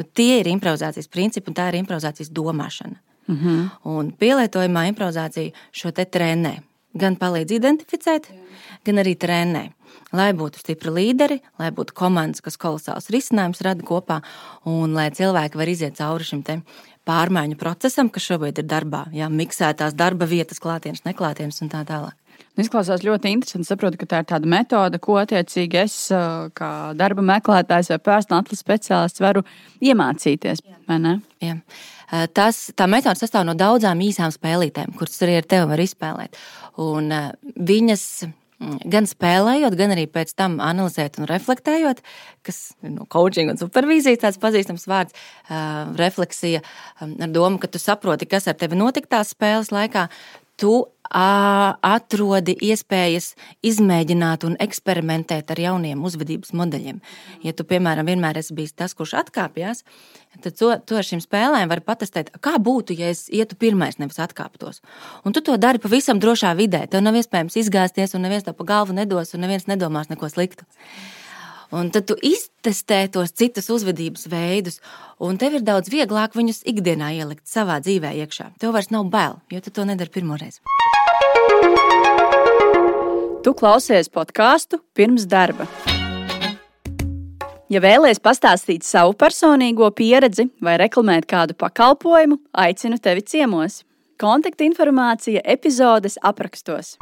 Nu, 0.00 0.06
tie 0.16 0.38
ir 0.40 0.48
improvizācijas 0.48 1.10
principi, 1.12 1.52
un 1.52 1.56
tā 1.58 1.68
ir 1.68 1.80
improvizācijas 1.82 2.32
domāšana. 2.32 2.96
Mm 3.28 3.36
-hmm. 3.36 3.68
Un 3.84 4.12
pielietojamā 4.12 4.86
improvizācija 4.88 5.52
šo 5.72 5.90
te 5.90 6.04
trenē. 6.04 6.60
Gan 6.94 7.16
palīdz 7.16 7.52
identificēt, 7.52 8.24
Jā. 8.26 8.34
gan 8.84 8.96
arī 8.96 9.14
trenē. 9.14 9.70
Lai 10.12 10.32
būtu 10.32 10.58
stipri 10.58 10.90
līderi, 10.90 11.40
lai 11.58 11.70
būtu 11.70 11.92
komandas, 11.94 12.40
kas 12.40 12.56
kolosāls 12.56 13.10
risinājums 13.10 13.60
rada 13.60 13.82
kopā, 13.82 14.22
un 14.64 14.94
lai 14.94 15.10
cilvēki 15.10 15.56
var 15.56 15.68
iziet 15.68 15.96
cauri 15.96 16.24
šim 16.24 16.42
pārmaiņu 17.06 17.56
procesam, 17.56 18.10
kas 18.10 18.22
šobrīd 18.22 18.58
ir 18.58 18.64
darbā. 18.64 19.04
Jā, 19.12 19.28
miksētās 19.28 19.94
darba 19.94 20.26
vietas, 20.26 20.58
klātienes, 20.58 21.04
neklātienes 21.04 21.62
un 21.62 21.68
tā 21.68 21.84
tālāk. 21.84 22.14
Izklausās 22.58 23.04
ļoti 23.06 23.30
interesanti. 23.30 23.68
Saprotu, 23.68 24.00
ka 24.00 24.08
tā 24.10 24.20
ir 24.22 24.26
tāda 24.32 24.50
metode, 24.50 24.98
ko 25.02 25.20
attiecīgi 25.20 25.78
es, 25.84 25.94
kā 26.58 26.70
darba 26.98 27.22
meklētājs 27.22 27.92
vai 27.94 28.00
personāla 28.10 28.58
speciālists, 28.58 29.22
varu 29.22 29.44
iemācīties. 29.78 30.64
Jā. 31.44 31.54
Tas, 32.34 32.58
tā 32.74 32.90
metode 32.90 33.22
sastāv 33.22 33.46
no 33.46 33.54
daudzām 33.54 34.02
īsām 34.02 34.34
spēlītēm, 34.34 34.96
kuras 34.98 35.22
arī 35.22 35.38
ar 35.38 35.46
tevi 35.46 35.70
var 35.70 35.84
izspēlēt. 35.86 36.36
Un 36.82 37.14
viņas 37.54 38.04
gan 38.60 39.06
spēlējot, 39.08 39.72
gan 39.78 39.94
arī 39.94 40.02
pēc 40.12 40.34
tam 40.36 40.58
analizēt 40.60 41.16
un 41.16 41.28
reflektējot, 41.30 42.02
kas 42.44 42.58
ir 42.84 42.92
no 42.92 43.06
coaching 43.08 43.48
un 43.48 43.60
supervīzijas 43.60 44.20
tāds 44.20 44.40
pazīstams 44.42 44.84
vārds, 44.90 45.16
refleksija 45.96 46.60
ar 47.00 47.32
domu, 47.32 47.56
ka 47.62 47.70
tu 47.72 47.80
saproti, 47.80 48.28
kas 48.28 48.50
ar 48.52 48.58
tevi 48.60 48.76
notika 48.76 49.16
tās 49.16 49.32
spēles 49.32 49.72
laikā, 49.72 50.10
tu 50.60 50.74
atrodi 51.10 52.54
iespējas 52.62 53.32
izmēģināt 53.66 54.44
un 54.46 54.54
eksperimentēt 54.62 55.50
ar 55.50 55.58
jauniem 55.58 56.04
uzvedības 56.06 56.52
modeļiem. 56.54 57.00
Ja 57.42 57.54
tu, 57.56 57.66
piemēram, 57.66 58.06
vienmēr 58.06 58.38
esi 58.38 58.54
bijis 58.54 58.76
tas, 58.78 58.94
kurš 58.94 59.16
atkāpjas, 59.18 59.82
tad 60.38 60.54
to, 60.54 60.70
to 60.86 61.00
ar 61.00 61.06
šīm 61.06 61.22
spēlēm 61.24 61.72
var 61.72 61.82
patestēt, 61.82 62.30
kā 62.38 62.54
būtu, 62.62 62.94
ja 63.00 63.10
es 63.10 63.24
ietu 63.26 63.58
pirmais, 63.58 63.98
nevis 63.98 64.22
atkāptos. 64.22 64.84
Un 65.26 65.34
tu 65.34 65.42
to 65.42 65.58
dari 65.58 65.82
pavisam 65.82 66.22
drošā 66.22 66.54
vidē. 66.58 66.84
Tev 66.86 67.02
nav 67.02 67.18
iespējams 67.18 67.58
izgāzties, 67.58 68.14
un 68.14 68.22
neviens 68.28 68.46
tev 68.46 68.54
pa 68.60 68.68
galvu 68.70 68.94
nedos, 68.94 69.34
un 69.34 69.42
neviens 69.42 69.66
nedomās 69.66 70.12
neko 70.12 70.30
sliktu. 70.30 70.68
Un 71.70 71.90
tad 71.94 72.08
tu 72.10 72.16
iztestē 72.18 73.04
tos 73.14 73.30
citus 73.30 73.68
uzvedības 73.70 74.26
veidus, 74.30 74.80
un 75.22 75.38
tev 75.38 75.60
ir 75.60 75.62
daudz 75.62 75.90
vieglāk 75.92 76.34
viņus 76.34 76.64
ikdienā 76.66 77.12
ielikt 77.20 77.46
savā 77.46 77.78
dzīvē 77.84 78.10
iekšā. 78.24 78.48
Tev 78.58 78.74
vairs 78.74 78.90
nav 78.90 79.06
bail, 79.12 79.38
jo 79.54 79.62
tu 79.62 79.70
to 79.70 79.86
nedari 79.86 80.10
pirmoreiz. 80.10 80.58
Tu 83.40 83.54
klausies 83.54 84.10
podkāstu 84.10 84.82
pirms 84.98 85.28
darba. 85.30 85.68
Ja 87.70 87.78
vēlaties 87.78 88.18
pastāstīt 88.18 88.82
savu 88.82 89.14
personīgo 89.14 89.86
pieredzi 89.94 90.48
vai 90.58 90.74
reklamēt 90.82 91.28
kādu 91.30 91.54
pakalpojumu, 91.54 92.40
aicinu 92.50 92.98
tevi 92.98 93.22
ciemos. 93.22 93.84
Kontaktinformācija 94.20 95.46
epizodes 95.46 96.18
aprakstos. 96.20 96.96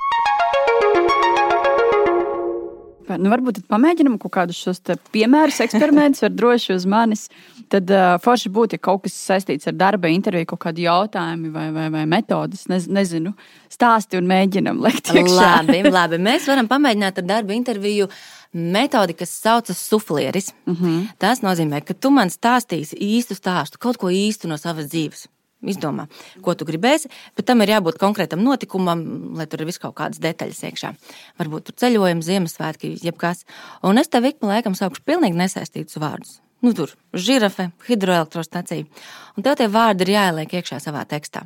Nu, 3.17 3.31
varbūt 3.33 3.63
pamēģinām 3.71 4.19
kaut 4.21 4.33
kādus 4.35 4.59
šos 4.61 4.83
piemērus, 5.15 5.61
eksperimentus, 5.65 6.25
var 6.27 6.35
droši 6.35 6.75
uz 6.75 6.85
manis. 6.89 7.29
Tad 7.73 7.89
uh, 7.93 8.17
forši 8.25 8.53
būtu, 8.53 8.77
ja 8.77 8.85
kaut 8.85 9.05
kas 9.07 9.17
saistīts 9.17 9.69
ar 9.71 9.77
darba 9.79 10.11
interviju, 10.13 10.51
kaut 10.53 10.63
kādi 10.67 10.85
jautājumi 10.87 11.53
vai, 11.55 11.69
vai, 11.75 11.89
vai 11.95 12.05
metodas, 12.11 12.67
nez, 12.73 12.89
nezinu, 12.89 13.35
stāsti 13.73 14.21
un 14.21 14.29
mēģinam 14.29 14.83
likt 14.85 15.13
iekšā. 15.15 15.49
Labi, 15.63 15.81
labi, 15.99 16.21
mēs 16.29 16.49
varam 16.51 16.69
pamēģināt 16.71 17.23
ar 17.23 17.29
darba 17.29 17.57
interviju 17.57 18.11
metodi, 18.53 19.17
kas 19.17 19.33
saucas 19.41 19.81
suflieris. 19.89 20.53
Uh 20.67 20.75
mhm. 20.75 20.85
-huh. 20.85 21.09
Tas 21.19 21.43
nozīmē, 21.45 21.85
ka 21.85 21.95
tu 21.95 22.11
man 22.11 22.29
stāstīsi 22.29 22.97
īstu 23.01 23.37
stāstu, 23.37 23.79
kaut 23.79 23.97
ko 23.97 24.09
īstu 24.09 24.49
no 24.49 24.57
savas 24.57 24.93
dzīves. 24.93 25.29
Izdomā, 25.59 26.05
ko 26.39 26.53
tu 26.55 26.63
gribēsi, 26.69 27.09
bet 27.35 27.49
tam 27.49 27.65
ir 27.65 27.73
jābūt 27.73 27.97
konkrētam 27.99 28.45
notikumam, 28.47 29.01
lai 29.35 29.49
tur 29.51 29.65
ir 29.65 29.67
vis 29.67 29.81
kaut 29.83 29.97
kādas 29.99 30.21
detaļas 30.23 30.61
iekšā. 30.69 30.93
Varbūt 31.41 31.67
tur 31.67 31.77
ceļojums, 31.83 32.29
Ziemassvētki, 32.29 32.93
jebkas. 33.03 33.43
Un 33.83 33.99
es 33.99 34.13
tev 34.13 34.29
ik 34.31 34.39
pa 34.39 34.53
laikam 34.53 34.79
saukšu 34.79 35.03
pilnīgi 35.09 35.39
nesaistītus 35.41 35.99
vārdus. 35.99 36.39
Nu, 36.63 36.71
tur 36.79 36.95
žirafe, 37.11 37.73
hidroelektrostacija. 37.89 38.87
Un 39.35 39.47
tev 39.47 39.59
tie 39.59 39.67
vārdi 39.71 40.07
ir 40.07 40.15
jāieliek 40.15 40.55
iekšā 40.61 40.79
savā 40.83 41.03
tekstā. 41.11 41.43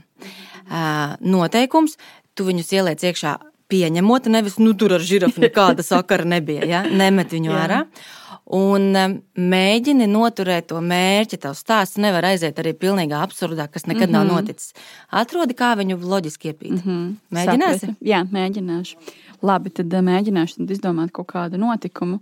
Noteikums, 1.25 1.97
tu 2.37 2.49
viņus 2.49 2.73
ieliec 2.77 3.09
iekšā 3.09 3.39
pieņemot, 3.73 4.29
nevis 4.29 4.61
nu, 4.61 4.77
tur 4.77 4.99
ar 4.99 5.05
žirafu 5.05 5.41
nekāda 5.41 5.85
sakara 5.95 6.29
nebija. 6.29 6.69
Ja? 6.69 6.85
Nemet 6.85 7.33
viņu 7.33 7.57
ārā. 7.57 7.87
Jā 7.89 8.19
un 8.53 8.89
um, 8.99 9.17
mēģini 9.37 10.07
noturēt 10.11 10.69
to 10.73 10.81
mērķi. 10.85 11.41
Tavs 11.43 11.63
stāsts 11.65 12.01
nevar 12.03 12.27
aiziet 12.33 12.59
arī 12.61 12.75
pilnīgi 12.77 13.17
absurdā, 13.17 13.69
kas 13.73 13.87
nekad 13.87 14.09
mm 14.09 14.15
-hmm. 14.15 14.19
nav 14.19 14.25
mhm. 14.27 14.35
noticis. 14.35 14.73
Atrodi, 15.11 15.55
kā 15.55 15.73
viņu 15.79 15.99
loģiski 16.01 16.53
iepīt. 16.53 16.73
Mm 16.73 16.83
-hmm. 16.87 17.13
Mēģināsi? 17.37 17.79
Sapratu. 17.79 17.97
Jā, 18.01 18.25
mēģināšu. 18.33 18.97
Labi, 19.43 19.71
tad 19.71 19.93
uh, 19.93 20.01
mēģināšu 20.01 20.71
izdomāt 20.71 21.13
kaut 21.13 21.33
kādu 21.33 21.57
notikumu. 21.57 22.21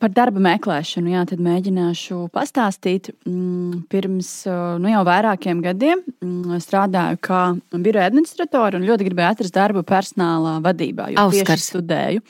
Par 0.00 0.08
darba 0.08 0.40
meklēšanu, 0.40 1.10
jā, 1.12 1.26
tad 1.28 1.38
mēģināšu 1.38 2.30
pastāstīt. 2.32 3.10
Mm, 3.26 3.82
pirms 3.92 4.46
uh, 4.46 4.78
nu, 4.80 4.88
jau 4.88 5.02
vairākiem 5.04 5.60
gadiem 5.60 6.00
mm, 6.24 6.56
strādāju 6.64 7.18
kā 7.20 7.42
biroja 7.76 8.06
administratore 8.08 8.76
un 8.76 8.86
ļoti 8.88 9.04
gribēju 9.04 9.34
atrast 9.34 9.54
darbu 9.54 9.82
personālā 9.82 10.62
vadībā, 10.64 11.10
jo 11.12 11.18
Auskars. 11.18 11.44
tieši 11.46 11.68
studēju. 11.68 12.24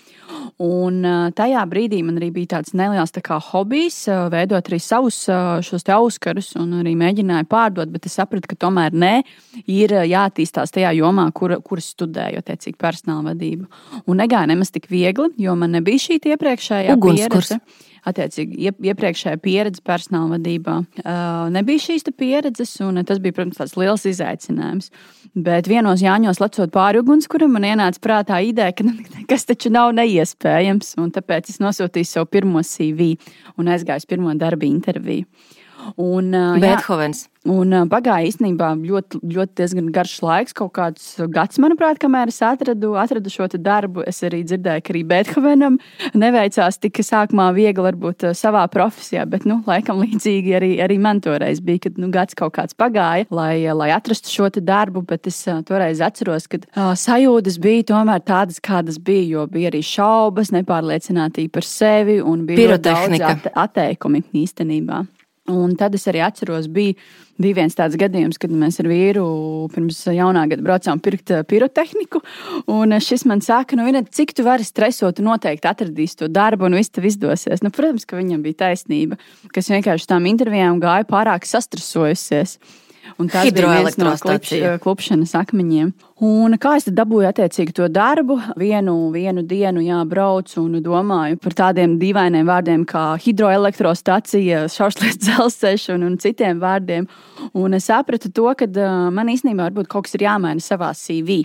Un 0.63 1.01
tajā 1.37 1.63
brīdī 1.71 2.03
man 2.05 2.19
arī 2.21 2.29
bija 2.35 2.57
tāds 2.57 2.75
neliels 2.77 3.15
tā 3.15 3.23
kā 3.25 3.39
hobijs, 3.41 4.05
veidot 4.33 4.69
arī 4.69 4.79
savus 4.83 5.23
šos 5.65 5.87
auskarus, 5.95 6.53
un 6.61 6.81
arī 6.83 6.93
mēģināju 6.99 7.49
pārdot, 7.51 7.93
bet 7.93 8.07
es 8.07 8.19
sapratu, 8.21 8.51
ka 8.51 8.59
tomēr 8.67 8.93
nē, 8.93 9.15
ir 9.67 9.97
jāattīstās 10.11 10.75
tajā 10.75 10.93
jomā, 10.99 11.29
kur, 11.35 11.57
kur 11.65 11.83
studēju, 11.83 12.43
attiecīgi 12.43 12.79
personāla 12.79 13.33
vadību. 13.33 13.67
Un 14.07 14.23
negāja 14.23 14.51
nemaz 14.53 14.75
tik 14.75 14.91
viegli, 14.93 15.33
jo 15.43 15.57
man 15.59 15.75
nebija 15.79 16.07
šī 16.07 16.21
iepriekšējā 16.35 16.99
ugunskurs. 16.99 17.57
puse. 17.57 17.89
Attiecīgi, 18.03 18.73
iepriekšējā 18.83 19.39
pieredze 19.45 19.83
personāla 19.87 20.35
vadībā 20.35 20.73
uh, 20.83 21.45
nebija 21.55 21.85
šīs 21.85 22.09
pieredzes, 22.19 22.73
un 22.83 22.99
tas 23.07 23.21
bija, 23.23 23.37
protams, 23.37 23.61
tāds 23.61 23.77
liels 23.79 24.07
izaicinājums. 24.11 24.91
Bet 25.39 25.71
vienos 25.71 26.03
Jāņos 26.03 26.43
lecot 26.43 26.73
pāri 26.75 26.99
ugunskuram, 26.99 27.55
man 27.55 27.69
ienāca 27.69 28.03
prātā 28.03 28.41
ideja, 28.43 28.75
ka 28.75 28.89
tas 29.31 29.47
taču 29.47 29.71
nav 29.71 29.95
neiespējams, 30.01 30.97
tāpēc 31.15 31.55
es 31.55 31.63
nosūtīju 31.63 32.11
savu 32.11 32.33
pirmo 32.35 32.65
CV 32.67 33.13
un 33.55 33.71
aizgāju 33.71 34.03
uz 34.03 34.11
pirmo 34.11 34.35
darba 34.35 34.67
interviju. 34.67 35.29
Un, 35.97 36.33
uh, 36.35 36.59
Beethovens. 36.61 37.27
Un 37.43 37.75
uh, 37.75 37.87
pagāja 37.91 38.29
īstenībā 38.29 38.69
ļoti, 38.79 39.19
ļoti 39.35 39.57
diezgan 39.59 39.89
garš 39.95 40.15
laiks, 40.23 40.55
kaut 40.55 40.71
kāds 40.77 41.07
gads, 41.35 41.59
manuprāt, 41.63 41.99
kamēr 42.03 42.31
es 42.31 42.39
atradu, 42.47 42.93
atradu 43.01 43.33
šo 43.33 43.49
darbu. 43.57 44.05
Es 44.07 44.23
arī 44.23 44.45
dzirdēju, 44.47 44.85
ka 44.87 44.93
arī 44.95 45.03
Beethovenam 45.11 45.79
neveicās 46.15 46.79
tik 46.79 47.01
sākumā 47.03 47.49
viegli, 47.57 47.83
varbūt 47.83 48.29
savā 48.39 48.63
profesijā, 48.71 49.25
bet, 49.27 49.47
nu, 49.49 49.59
laikam 49.67 49.99
līdzīgi 50.05 50.55
arī, 50.59 50.71
arī 50.85 50.99
man 51.03 51.23
toreiz 51.25 51.59
bija, 51.65 51.89
kad 51.89 51.99
nu, 51.99 52.13
gads 52.15 52.39
kaut 52.39 52.55
kāds 52.59 52.79
pagāja, 52.79 53.27
lai, 53.35 53.57
lai 53.75 53.91
atrastu 53.95 54.31
šo 54.31 54.51
darbu, 54.53 55.03
bet 55.09 55.27
es 55.27 55.41
uh, 55.51 55.65
toreiz 55.67 56.03
atceros, 56.05 56.47
ka 56.47 56.61
uh, 56.63 56.93
sajūtas 56.99 57.59
bija 57.63 57.89
tomēr 57.91 58.23
tādas, 58.23 58.61
kādas 58.63 59.01
bija, 59.03 59.25
jo 59.35 59.49
bija 59.51 59.73
arī 59.73 59.83
šaubas, 59.87 60.53
nepārliecinātība 60.55 61.57
par 61.59 61.67
sevi 61.67 62.21
un 62.23 62.47
bija 62.47 62.79
daudz 62.79 63.51
atteikumi 63.51 64.23
īstenībā. 64.45 65.03
Un 65.51 65.73
tad 65.75 65.97
es 65.99 66.05
arī 66.07 66.21
atceros, 66.23 66.69
bija, 66.71 66.95
bija 67.43 67.57
viens 67.57 67.75
tāds 67.75 67.97
gadījums, 67.99 68.39
kad 68.39 68.53
mēs 68.55 68.77
ar 68.79 68.87
vīru 68.87 69.25
pirms 69.75 69.99
jaunā 70.15 70.45
gada 70.53 70.63
braucām 70.63 71.01
pirkt 71.03 71.33
eh, 71.35 71.43
pirotehniku. 71.43 72.21
Un 72.71 72.95
šis 73.03 73.27
man 73.27 73.43
saka, 73.43 73.75
nu, 73.75 73.89
Vinet, 73.89 74.13
cik 74.15 74.37
tu 74.39 74.47
vari 74.47 74.63
stresot, 74.63 75.17
tu 75.19 75.27
noteikti 75.27 75.67
atradīsi 75.67 76.21
to 76.21 76.29
darbu, 76.31 76.69
un 76.69 76.79
viss 76.79 76.95
tev 76.95 77.09
izdosies. 77.11 77.65
Nu, 77.67 77.73
protams, 77.75 78.07
ka 78.07 78.21
viņam 78.21 78.45
bija 78.47 78.61
taisnība, 78.69 79.19
kas 79.51 79.73
vienkārši 79.75 80.13
tām 80.15 80.31
intervijām 80.31 80.79
gāja 80.83 81.09
pārāk 81.11 81.49
sastresojusies. 81.51 82.61
Un 83.19 83.29
tas 83.29 83.49
bija 83.51 83.71
viens 83.83 83.99
no 83.99 84.13
klupšanas 84.83 85.35
akmeņiem. 85.39 85.91
Un 86.23 86.55
kā 86.63 86.77
es 86.79 86.87
dabūju 86.87 87.27
attiecīgi 87.33 87.75
to 87.75 87.89
darbu? 87.91 88.39
Vienu, 88.61 88.95
vienu 89.15 89.43
dienu 89.47 89.83
jābraucu 89.83 90.61
un 90.63 90.79
domāju 90.85 91.41
par 91.43 91.57
tādiem 91.59 91.97
dīvainiem 92.01 92.47
vārdiem 92.47 92.87
kā 92.89 93.05
hidroelektrostacija, 93.25 94.65
šaušlies 94.73 95.19
dzelzceļš 95.25 95.89
un, 95.97 96.07
un 96.11 96.19
citiem 96.23 96.63
vārdiem. 96.63 97.09
Un 97.59 97.79
es 97.79 97.91
sapratu 97.91 98.31
to, 98.31 98.49
ka 98.59 98.71
man 99.11 99.33
īstenībā 99.35 99.71
varbūt 99.71 99.91
kaut 99.91 100.07
kas 100.07 100.19
ir 100.19 100.29
jāmaina 100.29 100.63
savā 100.63 100.93
CV. 100.97 101.43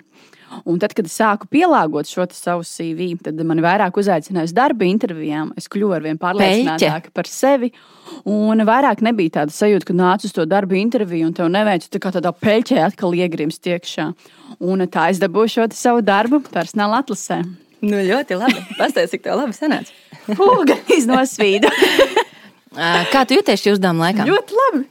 Un 0.68 0.80
tad, 0.80 0.94
kad 0.96 1.08
es 1.08 1.16
sāku 1.18 1.48
pielāgot 1.52 2.08
šo 2.10 2.26
savu 2.32 2.64
CV, 2.68 3.10
tad 3.24 3.40
man 3.48 3.60
vairāk 3.64 4.00
uzaicināja 4.00 4.48
uz 4.50 4.56
darba 4.56 4.88
intervijām. 4.88 5.52
Es 5.60 5.68
kļuvu 5.72 5.96
ar 5.98 6.06
vien 6.06 6.20
pārliecinātāka 6.22 7.12
par 7.16 7.30
sevi. 7.30 7.72
Un 8.28 8.64
vairāk 8.68 9.04
nebija 9.06 9.42
tāda 9.42 9.56
sajūta, 9.56 9.90
ka 9.90 9.96
nāc 9.98 10.26
uz 10.28 10.36
to 10.36 10.48
darba 10.48 10.78
interviju 10.80 11.30
un 11.30 11.36
tev 11.36 11.52
neveicu 11.52 11.92
tā 11.92 12.02
kā 12.04 12.14
tādā 12.16 12.32
peļķē 12.32 12.82
atkal 12.86 13.16
iegrimst 13.18 13.68
iekšā. 13.68 14.10
Un 14.64 14.88
tā 14.92 15.10
es 15.12 15.22
dabūju 15.24 15.54
šo 15.58 15.70
savu 15.76 16.04
darbu 16.06 16.42
personāla 16.48 17.04
atlasē. 17.04 17.42
Nu, 17.84 18.00
ļoti 18.02 18.38
labi. 18.40 18.62
Pastāstiet, 18.80 19.12
cik 19.14 19.26
tev 19.28 19.38
labi 19.38 19.54
sanāca. 19.54 19.94
Gan 20.28 20.94
iznosvīdu. 20.96 21.70
Kā 23.14 23.24
tu 23.26 23.38
jūties 23.38 23.62
šī 23.64 23.76
uzdevuma 23.76 24.10
laikā? 24.10 24.26
Ļoti 24.30 24.58
labi. 24.58 24.86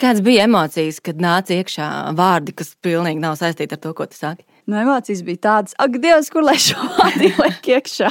Kādas 0.00 0.22
bija 0.26 0.46
emocijas, 0.48 0.98
kad 1.04 1.20
nāca 1.22 1.54
iekšā 1.54 1.88
vārdi, 2.18 2.54
kas 2.58 2.72
pilnīgi 2.82 3.22
nav 3.22 3.36
saistīti 3.38 3.76
ar 3.76 3.82
to, 3.82 3.92
ko 3.94 4.06
tu 4.10 4.18
saki? 4.18 4.42
Nu, 4.66 4.78
emocijas 4.80 5.22
bija 5.26 5.42
tādas, 5.46 5.76
ak, 5.78 6.00
Dievs, 6.02 6.30
kur 6.34 6.42
lai 6.46 6.56
šo 6.58 6.80
vārdu 6.96 7.30
liek 7.44 7.70
iekšā. 7.76 8.10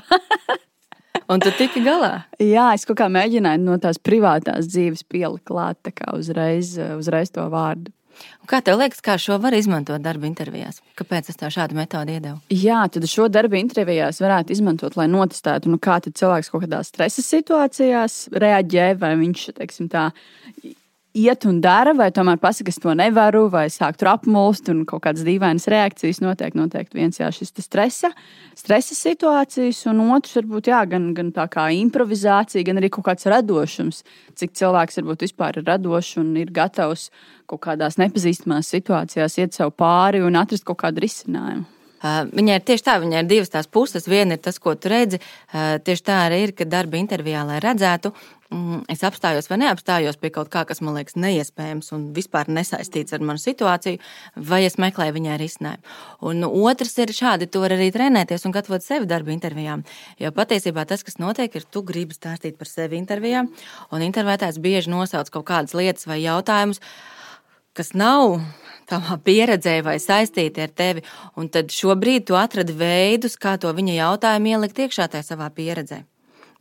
Un 1.31 1.41
tu 1.41 1.49
tiki 1.57 1.81
galā? 1.83 2.27
Jā, 2.39 2.69
es 2.77 2.85
kaut 2.87 2.99
kā 2.99 3.09
mēģināju 3.11 3.63
no 3.63 3.75
tās 3.81 3.97
privātās 3.97 4.69
dzīves 4.69 5.03
pielikt 5.09 5.47
klāt 5.49 5.91
uzreiz, 6.13 6.75
uzreiz 6.99 7.33
to 7.33 7.47
vārdu. 7.51 7.91
Un 8.39 8.47
kā 8.47 8.61
tev 8.63 8.77
liekas, 8.79 9.01
kā 9.03 9.17
šo 9.19 9.35
var 9.43 9.55
izmantot 9.57 10.03
darba 10.03 10.27
intervijās? 10.29 10.79
Kāpēc 10.95 11.31
es 11.33 11.39
tev 11.39 11.51
šādu 11.51 11.75
metodi 11.75 12.15
iedevu? 12.15 12.37
Jā, 12.53 12.85
tad 12.93 13.07
šo 13.11 13.27
darba 13.27 13.59
intervijās 13.59 14.21
varētu 14.23 14.55
izmantot, 14.55 14.95
lai 14.99 15.09
notestētu, 15.11 15.71
nu, 15.73 15.81
kā 15.81 15.97
cilvēks 16.05 16.53
kaut 16.53 16.63
kādās 16.63 16.93
stresa 16.93 17.25
situācijās 17.25 18.19
reaģē, 18.31 18.93
vai 19.01 19.15
viņš, 19.19 19.49
teiksim, 19.59 19.91
tā 19.91 20.11
iet 21.15 21.45
un 21.47 21.61
dara, 21.63 21.93
vai 21.95 22.09
tomēr 22.13 22.37
pasakā, 22.41 22.73
es 22.73 22.79
to 22.83 22.93
nevaru, 22.97 23.45
vai 23.51 23.65
sāk 23.71 23.97
tur 23.99 24.11
apmulst 24.11 24.67
un 24.73 24.83
kaut 24.89 25.05
kādas 25.05 25.23
dīvainas 25.25 25.67
reakcijas. 25.71 26.19
Noteikti, 26.23 26.59
noteikti 26.59 26.99
viens 26.99 27.19
jā, 27.21 27.29
šis 27.33 27.53
stresa, 27.63 28.11
stresa 28.57 28.97
situācijas, 28.97 29.85
un 29.91 30.03
otrs 30.15 30.35
varbūt 30.41 30.71
jā, 30.71 30.81
gan, 30.91 31.11
gan 31.17 31.31
tā 31.35 31.47
kā 31.51 31.69
improvizācija, 31.79 32.65
gan 32.67 32.81
arī 32.81 32.91
kaut 32.93 33.07
kāds 33.07 33.29
radošums. 33.31 34.03
Cik 34.35 34.57
cilvēks 34.59 34.99
varbūt 35.01 35.23
vispār 35.29 35.61
ir 35.61 35.69
radošs 35.69 36.19
un 36.21 36.33
ir 36.41 36.51
gatavs 36.55 37.07
kaut 37.49 37.63
kādās 37.67 37.99
nepazīstamās 38.01 38.73
situācijās 38.75 39.39
iet 39.39 39.55
sev 39.55 39.71
pāri 39.77 40.23
un 40.25 40.37
atrast 40.41 40.67
kaut 40.67 40.83
kādu 40.83 41.05
risinājumu. 41.05 41.71
Viņai 42.05 42.59
ir 42.59 42.65
tieši 42.65 42.85
tā, 42.85 42.95
viņai 43.01 43.21
ir 43.23 43.29
divas 43.29 43.49
tās 43.49 43.67
puses. 43.71 44.05
Viena 44.09 44.35
ir 44.35 44.41
tas, 44.43 44.59
ko 44.61 44.75
tu 44.77 44.91
redzi. 44.91 45.17
Tieši 45.51 46.03
tā 46.05 46.19
arī 46.27 46.41
ir, 46.45 46.53
ka 46.57 46.67
darba 46.69 46.99
intervijā, 46.99 47.41
lai 47.47 47.57
redzētu, 47.63 48.11
es 48.91 49.03
apstājos 49.05 49.49
vai 49.49 49.59
neapstājos 49.61 50.17
pie 50.21 50.31
kaut 50.33 50.49
kā, 50.53 50.63
kas 50.67 50.81
man 50.85 50.97
liekas 50.97 51.17
neiespējams 51.19 51.91
un 51.95 52.05
vispār 52.15 52.49
nesaistīts 52.51 53.15
ar 53.15 53.23
manu 53.25 53.41
situāciju, 53.41 54.01
vai 54.49 54.61
es 54.67 54.77
meklēju 54.81 55.15
viņai 55.17 55.39
risinājumu. 55.41 55.95
Un 56.29 56.45
otrs 56.47 56.95
ir 57.03 57.13
šādi, 57.15 57.49
tu 57.51 57.63
vari 57.63 57.77
arī 57.79 57.89
trenēties 57.95 58.47
un 58.47 58.55
gatavot 58.55 58.85
sevi 58.85 59.09
darba 59.09 59.33
intervijām. 59.35 59.85
Jo 60.21 60.31
patiesībā 60.35 60.85
tas, 60.89 61.03
kas 61.05 61.19
notiek, 61.21 61.55
ir, 61.55 61.67
tu 61.69 61.83
gribi 61.85 62.17
stāstīt 62.17 62.59
par 62.59 62.71
sevi 62.71 62.99
intervijā, 63.01 63.45
un 63.91 64.07
intervētājs 64.07 64.61
bieži 64.63 64.93
nosauc 64.93 65.31
kaut 65.33 65.49
kādas 65.51 65.75
lietas 65.77 66.07
vai 66.09 66.21
jautājumus, 66.23 66.81
kas 67.75 67.91
nav 67.97 68.39
tavā 68.89 69.17
pieredzē 69.25 69.79
vai 69.85 69.97
saistīti 70.01 70.63
ar 70.63 70.71
tevi. 70.71 71.05
Un 71.39 71.49
tad 71.51 71.73
šobrīd 71.73 72.29
tu 72.29 72.39
atradi 72.39 72.75
veidus, 72.77 73.37
kā 73.37 73.57
to 73.59 73.71
viņa 73.75 73.99
jautājumu 73.99 74.53
ielikt 74.55 74.85
iekšā 74.85 75.09
tajā 75.11 75.33
savā 75.33 75.49
pieredzē. 75.55 76.05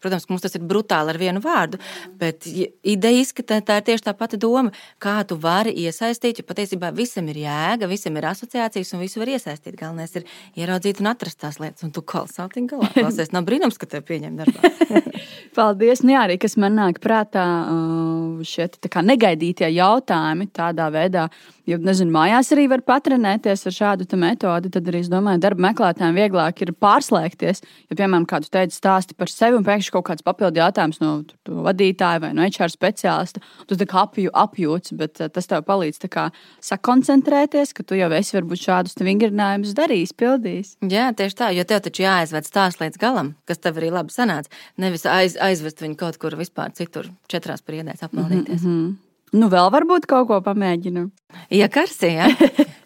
Protams, 0.04 0.28
mums 0.28 0.44
tas 0.44 0.54
ir 0.58 0.64
brutāli 0.68 1.14
ar 1.14 1.18
vienu 1.20 1.40
vārdu, 1.44 1.80
bet 2.20 2.44
ideja 2.44 3.22
izskatā 3.22 3.60
tā 3.64 3.78
ir 3.80 3.86
tieši 3.88 4.04
tā 4.10 4.14
pati 4.18 4.38
doma, 4.40 4.72
kā 5.02 5.16
tu 5.28 5.38
vari 5.40 5.72
iesaistīt, 5.84 6.42
jo 6.42 6.48
patiesībā 6.48 6.92
visam 6.96 7.30
ir 7.32 7.40
jēga, 7.46 7.88
visam 7.88 8.20
ir 8.20 8.28
asociācijas 8.28 8.92
un 8.94 9.04
visu 9.04 9.22
var 9.22 9.32
iesaistīt. 9.32 9.78
Galvenais 9.80 10.12
ir 10.20 10.28
ieraudzīt 10.60 11.00
un 11.00 11.10
atrast 11.14 11.40
tās 11.40 11.60
lietas, 11.62 11.86
un 11.86 11.94
tu 11.94 12.04
kalsātiņ 12.04 12.68
galā. 12.74 12.92
Klausies, 12.98 13.32
nav 13.34 13.48
brīnums, 13.48 13.80
ka 13.80 13.88
tev 13.88 14.04
pieņem 14.10 14.36
darbā. 14.42 14.72
Paldies, 15.56 16.04
nu 16.04 16.14
jā, 16.14 16.26
arī 16.28 16.38
kas 16.42 16.58
man 16.60 16.76
nāk 16.78 17.00
prātā 17.02 17.44
šie 18.44 18.68
negaidītie 19.04 19.70
jautājumi 19.72 20.50
tādā 20.54 20.90
veidā 20.92 21.28
Jo, 21.64 21.78
nezinu, 21.80 22.12
mājās 22.12 22.50
arī 22.52 22.66
var 22.68 22.82
patrenēties 22.84 23.62
ar 23.70 23.72
šādu 23.72 24.18
metodi. 24.20 24.68
Tad 24.72 24.88
arī, 24.90 25.00
es 25.00 25.08
domāju, 25.08 25.40
darba 25.40 25.64
meklētājiem 25.70 26.18
vieglāk 26.18 26.60
ir 26.60 26.74
pārslēgties. 26.76 27.62
Ja, 27.88 27.96
piemēram, 27.96 28.26
kādu 28.28 28.50
teicu, 28.52 28.76
stāsti 28.76 29.16
par 29.16 29.32
sevi 29.32 29.56
un 29.56 29.64
pēkšņi 29.64 29.94
kaut 29.94 30.04
kāds 30.10 30.26
papildu 30.26 30.60
jautājums 30.60 31.00
no 31.00 31.14
vadītāja 31.64 32.20
vai 32.20 32.34
no 32.36 32.44
HR 32.44 32.68
speciālista, 32.72 33.40
tu 33.64 33.78
tā 33.80 33.86
kā 33.88 34.02
apjū, 34.04 34.28
apjūts, 34.44 34.92
bet 35.00 35.22
eh, 35.24 35.30
tas 35.32 35.48
tev 35.48 35.64
palīdz 35.64 36.04
kā, 36.12 36.26
sakoncentrēties, 36.64 37.72
ka 37.72 37.86
tu 37.88 37.96
jau 37.96 38.10
esi 38.12 38.36
varbūt 38.36 38.66
šādus 38.66 39.00
vingrinājumus 39.00 39.72
darījis, 39.78 40.12
pildījis. 40.20 40.76
Jā, 40.92 41.08
tieši 41.16 41.40
tā, 41.40 41.50
jo 41.56 41.64
tev 41.68 41.80
taču 41.88 42.04
jāaizved 42.04 42.44
stāsts 42.50 42.82
līdz 42.84 43.00
galam, 43.00 43.32
kas 43.48 43.64
tev 43.64 43.80
arī 43.80 43.88
labi 43.94 44.12
sanāca. 44.12 44.52
Nevis 44.84 45.08
aiz, 45.08 45.40
aizvest 45.40 45.80
viņu 45.80 45.96
kaut 46.04 46.20
kur 46.20 46.36
vispār 46.36 46.76
citur, 46.76 47.08
četrās 47.32 47.64
priedēs 47.64 48.04
apmaldīties. 48.04 48.60
Mm 48.60 48.68
-hmm. 48.68 48.94
Nu, 49.34 49.48
vēl 49.50 49.70
varbūt 49.74 50.06
kaut 50.10 50.28
ko 50.28 50.38
pamēģinām. 50.46 51.08
Ja 51.54 51.66
karsī, 51.72 52.12
ja? 52.20 52.28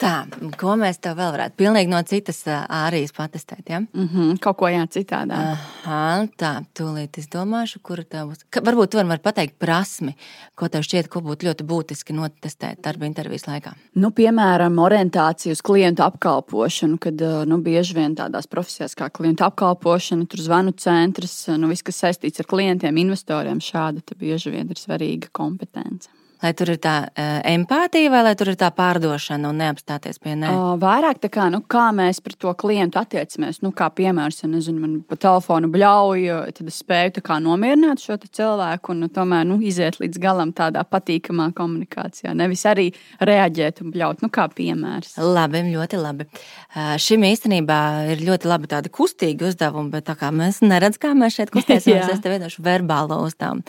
Tā, 0.00 0.24
ko 0.56 0.74
mēs 0.80 0.96
tev 1.04 1.18
vēl 1.18 1.34
varētu? 1.34 1.56
Pilnīgi 1.60 1.90
no 1.92 1.98
citas 2.08 2.38
ārijas 2.48 3.12
patestēt, 3.12 3.66
ja? 3.68 3.80
Mm 3.80 4.06
-hmm, 4.08 4.38
kaut 4.40 4.56
ko 4.56 4.68
jā, 4.72 4.86
citādā. 4.88 5.40
Aha, 5.84 6.26
tā, 6.40 6.52
tūlīt 6.74 7.18
es 7.20 7.28
domāšu, 7.28 7.82
kura 7.82 8.04
tā 8.04 8.24
būs. 8.24 8.46
Ka, 8.50 8.62
varbūt 8.64 8.90
tu 8.90 8.96
vari 8.96 9.20
pateikt 9.20 9.58
prasmi, 9.58 10.14
ko 10.54 10.68
tev 10.68 10.82
šķiet, 10.82 11.08
ko 11.08 11.20
būtu 11.20 11.46
ļoti 11.48 11.66
būtiski 11.72 12.16
notestēt 12.16 12.80
darba 12.82 13.06
intervijas 13.06 13.44
laikā. 13.46 13.74
Nu, 13.94 14.10
piemēram, 14.10 14.78
orientācija 14.78 15.52
uz 15.52 15.62
klientu 15.62 16.02
apkalpošanu, 16.02 16.98
kad 16.98 17.20
nu, 17.46 17.58
bieži 17.58 17.94
vien 17.94 18.16
tādās 18.16 18.48
profesijās 18.48 18.96
kā 18.96 19.10
klientu 19.10 19.44
apkalpošana, 19.44 20.26
tur 20.26 20.40
zvanu 20.40 20.72
centrs, 20.72 21.48
nu, 21.48 21.68
viss, 21.68 21.82
kas 21.82 22.00
saistīts 22.00 22.40
ar 22.40 22.46
klientiem, 22.46 22.96
investoriem, 22.96 23.60
šāda 23.60 24.00
bieži 24.16 24.50
vien 24.50 24.70
ir 24.70 24.76
svarīga 24.76 25.28
kompetence. 25.32 26.08
Lai 26.40 26.52
tur 26.56 26.70
ir 26.72 26.78
tā 26.80 26.94
uh, 27.04 27.40
empātija, 27.44 28.08
vai 28.12 28.22
lai 28.24 28.32
tur 28.38 28.48
ir 28.52 28.56
tā 28.60 28.70
pārdošana 28.72 29.50
un 29.50 29.58
neapstāties 29.60 30.20
pie 30.22 30.32
nē? 30.40 30.48
Uh, 30.48 30.70
vairāk 30.80 31.20
tā 31.20 31.28
kā, 31.32 31.50
nu, 31.52 31.60
kā 31.68 31.90
mēs 31.92 32.22
pret 32.24 32.38
to 32.40 32.54
klientu 32.56 33.00
attiecamies. 33.00 33.60
Nu, 33.60 33.74
kā 33.76 33.90
piemērs, 33.92 34.40
ja 34.40 34.48
nezinu, 34.48 34.80
man 34.80 34.94
pa 35.04 35.18
telefonu 35.20 35.68
bļauju, 35.72 36.38
tad 36.56 36.72
es 36.72 36.80
spēju 36.80 37.20
kā, 37.26 37.36
nomierināt 37.44 38.00
šo 38.00 38.16
cilvēku 38.24 38.94
un 38.94 39.04
nu, 39.04 39.10
tomēr 39.12 39.44
nu, 39.50 39.60
iziet 39.60 40.00
līdz 40.00 40.22
galam 40.22 40.54
tādā 40.56 40.86
patīkamā 40.88 41.50
komunikācijā. 41.56 42.32
Nevis 42.38 42.64
arī 42.70 42.88
reaģēt 43.20 43.84
un 43.84 43.92
bļaut, 43.92 44.24
nu, 44.24 44.32
kā 44.32 44.48
piemērs. 44.56 45.18
Labi, 45.20 45.64
ļoti 45.74 46.00
labi. 46.00 46.30
Uh, 46.72 46.96
šim 47.00 47.28
īstenībā 47.28 47.80
ir 48.14 48.24
ļoti 48.24 48.48
labi 48.48 48.72
tādi 48.72 48.92
kustīgi 48.96 49.50
uzdevumi, 49.52 49.92
bet 49.92 50.08
tā 50.08 50.16
kā 50.16 50.32
mēs 50.32 50.64
neredzam, 50.64 51.04
kā 51.04 51.16
mēs 51.20 51.36
šeit 51.36 51.52
kustēsimies, 51.52 52.08
es 52.16 52.24
tev 52.24 52.38
iedošu 52.38 52.64
verbālo 52.64 53.20
uzdevumu. 53.28 53.68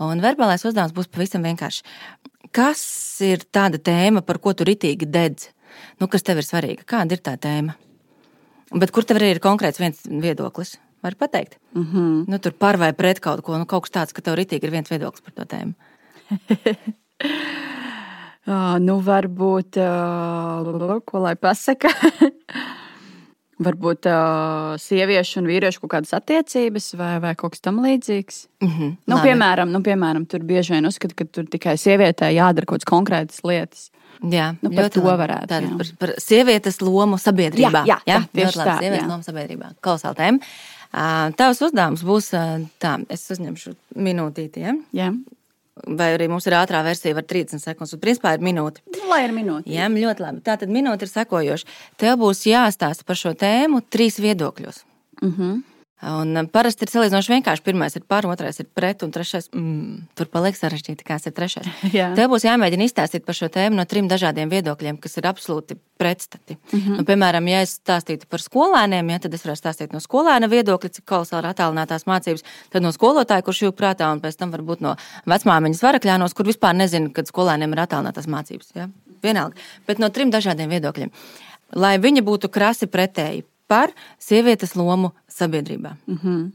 Un 0.00 0.22
verbālais 0.24 0.64
uzdevums 0.64 0.94
būs 0.96 1.10
pavisam 1.12 1.44
vienkārši. 1.44 1.84
Kas 2.56 2.82
ir 3.24 3.44
tāda 3.52 3.78
tēma, 3.78 4.24
par 4.26 4.40
ko 4.42 4.54
tu 4.56 4.64
ritīgi 4.66 5.06
dedz? 5.06 5.50
Nu, 6.00 6.08
kas 6.10 6.24
tev 6.26 6.40
ir 6.40 6.46
svarīga? 6.46 6.86
Kāda 6.88 7.16
ir 7.16 7.22
tā 7.24 7.36
tēma? 7.40 7.76
Bet 8.80 8.92
kur 8.94 9.04
tev 9.06 9.20
arī 9.20 9.34
ir 9.34 9.42
konkrēts 9.42 9.82
viens 9.82 10.00
viedoklis? 10.08 10.78
Var 11.04 11.14
pateikt? 11.16 11.58
Mm 11.74 11.86
-hmm. 11.92 12.24
nu, 12.28 12.38
tur 12.38 12.52
par 12.52 12.76
vai 12.76 12.92
pret 12.92 13.20
kaut 13.20 13.42
ko, 13.42 13.58
nu, 13.58 13.66
kaut 13.66 13.82
kas 13.82 13.90
tāds, 13.90 14.12
ka 14.12 14.22
tev 14.22 14.34
ritīgi 14.34 14.64
ir 14.64 14.70
viens 14.70 14.90
viedoklis 14.90 15.20
par 15.20 15.32
to 15.32 15.44
tēmu. 15.44 15.72
uh, 18.46 18.78
nu, 18.86 19.00
varbūt, 19.00 19.76
uh, 19.76 21.00
ko 21.04 21.18
lai 21.18 21.36
pasaka. 21.36 21.88
varbūt 23.60 24.08
uh, 24.08 24.74
sieviešu 24.80 25.40
un 25.42 25.48
vīriešu 25.50 25.82
kaut 25.82 25.92
kādas 25.94 26.14
attiecības 26.16 26.90
vai, 26.98 27.12
vai 27.22 27.32
kaut 27.38 27.54
kas 27.54 27.64
tamlīdzīgs. 27.66 28.42
Mm 28.64 28.68
-hmm, 28.68 28.90
nu, 29.06 29.16
labi. 29.16 29.28
piemēram, 29.28 29.72
nu, 29.72 29.82
piemēram, 29.84 30.26
tur 30.26 30.44
bieži 30.46 30.74
vien 30.74 30.86
uzskata, 30.88 31.14
ka 31.14 31.24
tur 31.24 31.48
tikai 31.50 31.76
sievietē 31.76 32.30
jādara 32.34 32.66
kaut 32.66 32.80
kādas 32.80 32.90
konkrētas 32.90 33.44
lietas. 33.44 33.90
Jā, 34.20 34.54
nu, 34.60 34.70
par 34.74 34.90
to 34.92 35.00
varētu. 35.00 35.48
Tātad 35.48 35.76
par, 35.78 35.86
par 35.98 36.14
sievietes 36.20 36.80
lomu 36.80 37.16
sabiedrībā. 37.16 37.84
Jā, 37.88 38.00
jā, 38.04 38.16
jā 38.16 38.20
tieši 38.32 38.58
tā. 38.58 38.78
Sievietes 38.78 39.04
jā. 39.04 39.08
lomu 39.08 39.22
sabiedrībā. 39.22 39.72
Uh, 40.90 41.30
tavs 41.38 41.60
uzdevums 41.62 42.02
būs 42.02 42.32
tā, 42.82 42.96
es 43.08 43.30
uzņemšu 43.30 43.76
minūtīti. 43.96 44.60
Ja? 44.60 44.74
Jā. 44.92 45.12
Vai 45.86 46.10
arī 46.14 46.28
mums 46.28 46.46
ir 46.46 46.56
ātrā 46.58 46.82
versija, 46.84 47.16
var 47.16 47.24
30 47.24 47.62
sekundes. 47.62 47.94
Un, 47.96 48.02
principā, 48.02 48.34
ir 48.36 48.44
minūte. 48.44 48.82
Nu, 48.96 49.06
lai 49.10 49.22
ir 49.26 49.34
minūte. 49.36 49.70
Jā, 49.70 49.88
ļoti 49.88 50.24
labi. 50.24 50.44
Tā 50.44 50.58
tad 50.60 50.72
minūte 50.72 51.06
ir 51.06 51.12
sekojoša. 51.12 51.76
Tev 52.00 52.20
būs 52.20 52.44
jāstāsta 52.48 53.06
par 53.06 53.18
šo 53.20 53.34
tēmu 53.38 53.82
trīs 53.88 54.20
viedokļos. 54.20 54.84
Uh 55.20 55.28
mhm. 55.28 55.42
-huh. 55.42 55.60
Un 56.00 56.32
um, 56.32 56.46
parasti 56.48 56.86
ir 56.86 56.90
salīdzinoši 56.94 57.32
vienkārši. 57.34 57.62
Pirmais 57.64 57.96
ir 57.98 58.04
par, 58.08 58.24
otrais 58.30 58.56
ir 58.62 58.66
pret, 58.72 59.02
un 59.04 59.10
trešais 59.12 59.50
mm, 59.52 60.14
tur 60.16 60.30
paliek 60.32 60.56
sarežģīti. 60.56 61.04
Kāds 61.04 61.28
ir 61.28 61.34
trešais? 61.36 61.68
Jā. 61.98 62.06
Tev 62.16 62.30
būs 62.32 62.46
jāmēģina 62.46 62.86
izstāstīt 62.88 63.26
par 63.26 63.36
šo 63.36 63.50
tēmu 63.52 63.76
no 63.76 63.84
trim 63.88 64.08
dažādiem 64.08 64.48
viedokļiem, 64.48 64.96
kas 65.02 65.20
ir 65.20 65.28
absolūti 65.28 65.76
pretstati. 66.00 66.56
Mm 66.56 66.78
-hmm. 66.78 66.96
nu, 67.02 67.04
piemēram, 67.04 67.50
ja 67.52 67.60
es 67.66 67.76
stāstītu 67.82 68.30
par 68.32 68.40
skolēniem, 68.40 69.12
ja, 69.12 69.18
tad 69.18 69.36
es 69.36 69.44
varētu 69.44 69.60
stāstīt 69.60 69.92
no 69.92 70.00
skolēna 70.00 70.48
viedokļa, 70.48 70.90
cik 70.96 71.04
kolosāli 71.04 71.44
ir 71.44 71.50
attālinātās 71.52 72.08
mācības, 72.08 72.44
tad 72.72 72.82
no 72.82 72.94
skolotāja, 72.96 73.44
kurš 73.44 73.62
jūg 73.66 73.76
prātā, 73.76 74.08
un 74.12 74.24
pēc 74.24 74.40
tam 74.40 74.56
varbūt 74.56 74.80
no 74.80 74.96
vecmāmiņas 75.26 75.84
varakļānos, 75.84 76.34
kur 76.34 76.48
vispār 76.48 76.74
nezinu, 76.80 77.12
kad 77.12 77.28
skolēniem 77.28 77.76
ir 77.76 77.84
attālinātās 77.84 78.26
mācības. 78.26 78.72
Ja? 78.74 78.88
Vienalga. 79.22 79.56
Bet 79.86 79.98
no 79.98 80.08
trim 80.08 80.32
dažādiem 80.32 80.70
viedokļiem. 80.72 81.12
Lai 81.76 81.98
viņi 81.98 82.24
būtu 82.24 82.48
krasi 82.48 82.86
pretēji 82.86 83.44
par 83.70 83.94
sievietes 84.18 84.74
lomu 84.74 85.12
sabiedrībā. 85.30 85.94
Mm 86.06 86.18
-hmm. 86.22 86.50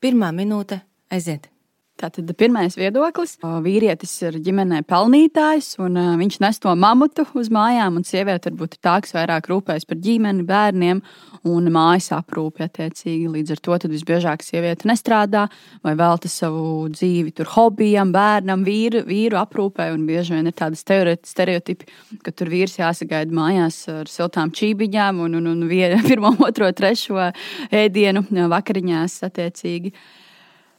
Pirmā 0.00 0.30
minūte 0.32 0.80
aiziet. 1.10 1.50
Tātad 1.96 2.28
pirmais 2.36 2.74
viedoklis. 2.76 3.38
Vīrietis 3.64 4.10
ir 4.26 4.34
ģimenē 4.44 4.82
pelnītājs, 4.84 5.78
un 5.80 5.94
viņš 6.20 6.34
nes 6.44 6.58
to 6.60 6.74
mamutu 6.76 7.24
uz 7.40 7.48
mājām, 7.48 7.96
un 7.96 8.04
sieviete 8.04 8.50
varbūt 8.50 8.76
ir 8.76 8.82
tā, 8.84 8.98
kas 9.00 9.14
vairāk 9.16 9.48
rūpējas 9.48 9.88
par 9.88 9.96
ģimeni, 10.04 10.44
bērniem 10.44 11.00
un 11.48 11.70
mājas 11.72 12.10
aprūpi 12.12 12.66
attiecīgi. 12.66 13.30
Līdz 13.32 13.54
ar 13.54 13.62
to 13.64 13.78
visbiežāk 13.94 14.44
sieviete 14.44 14.90
nestrādā 14.90 15.46
vai 15.86 15.94
velta 15.96 16.28
savu 16.28 16.90
dzīvi 16.92 17.32
tur 17.38 17.48
hobijam, 17.54 18.12
bērnam, 18.12 18.66
vīru, 18.68 19.00
vīru 19.08 19.40
aprūpē, 19.40 19.88
un 19.94 20.04
bieži 20.10 20.36
vien 20.36 20.52
ir 20.52 20.56
tādas 20.58 20.84
stereotipi, 20.84 21.88
ka 22.20 22.34
tur 22.36 22.52
vīrs 22.52 22.76
jāsagaida 22.76 23.32
mājās 23.32 23.80
ar 23.94 24.12
siltām 24.12 24.52
čībiņām 24.52 25.24
un, 25.24 25.40
un, 25.40 25.48
un 25.54 25.64
vienu, 25.72 26.04
pirmo, 26.10 26.36
otro, 26.44 26.68
trešo 26.76 27.32
ēdienu 27.72 28.26
vakariņās 28.52 29.18
attiecīgi. 29.30 29.96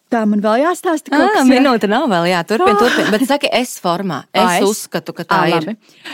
Tā 0.08 0.22
man 0.30 0.40
vēl 0.44 0.62
jāstāsta. 0.62 1.12
Kaut 1.12 1.34
kas, 1.34 1.42
jā. 1.42 1.48
minūte 1.50 1.90
nav 1.92 2.06
vēl 2.12 2.30
jāturpina, 2.30 2.78
oh. 2.78 2.80
turpina. 2.80 3.12
Bet 3.12 3.26
saki, 3.28 3.50
es 3.52 3.74
formā. 3.84 4.22
Es, 4.32 4.40
à, 4.40 4.54
es 4.56 4.70
uzskatu, 4.70 5.16
ka 5.18 5.26
tā 5.28 5.42
à, 5.44 5.58
ir. 5.58 5.68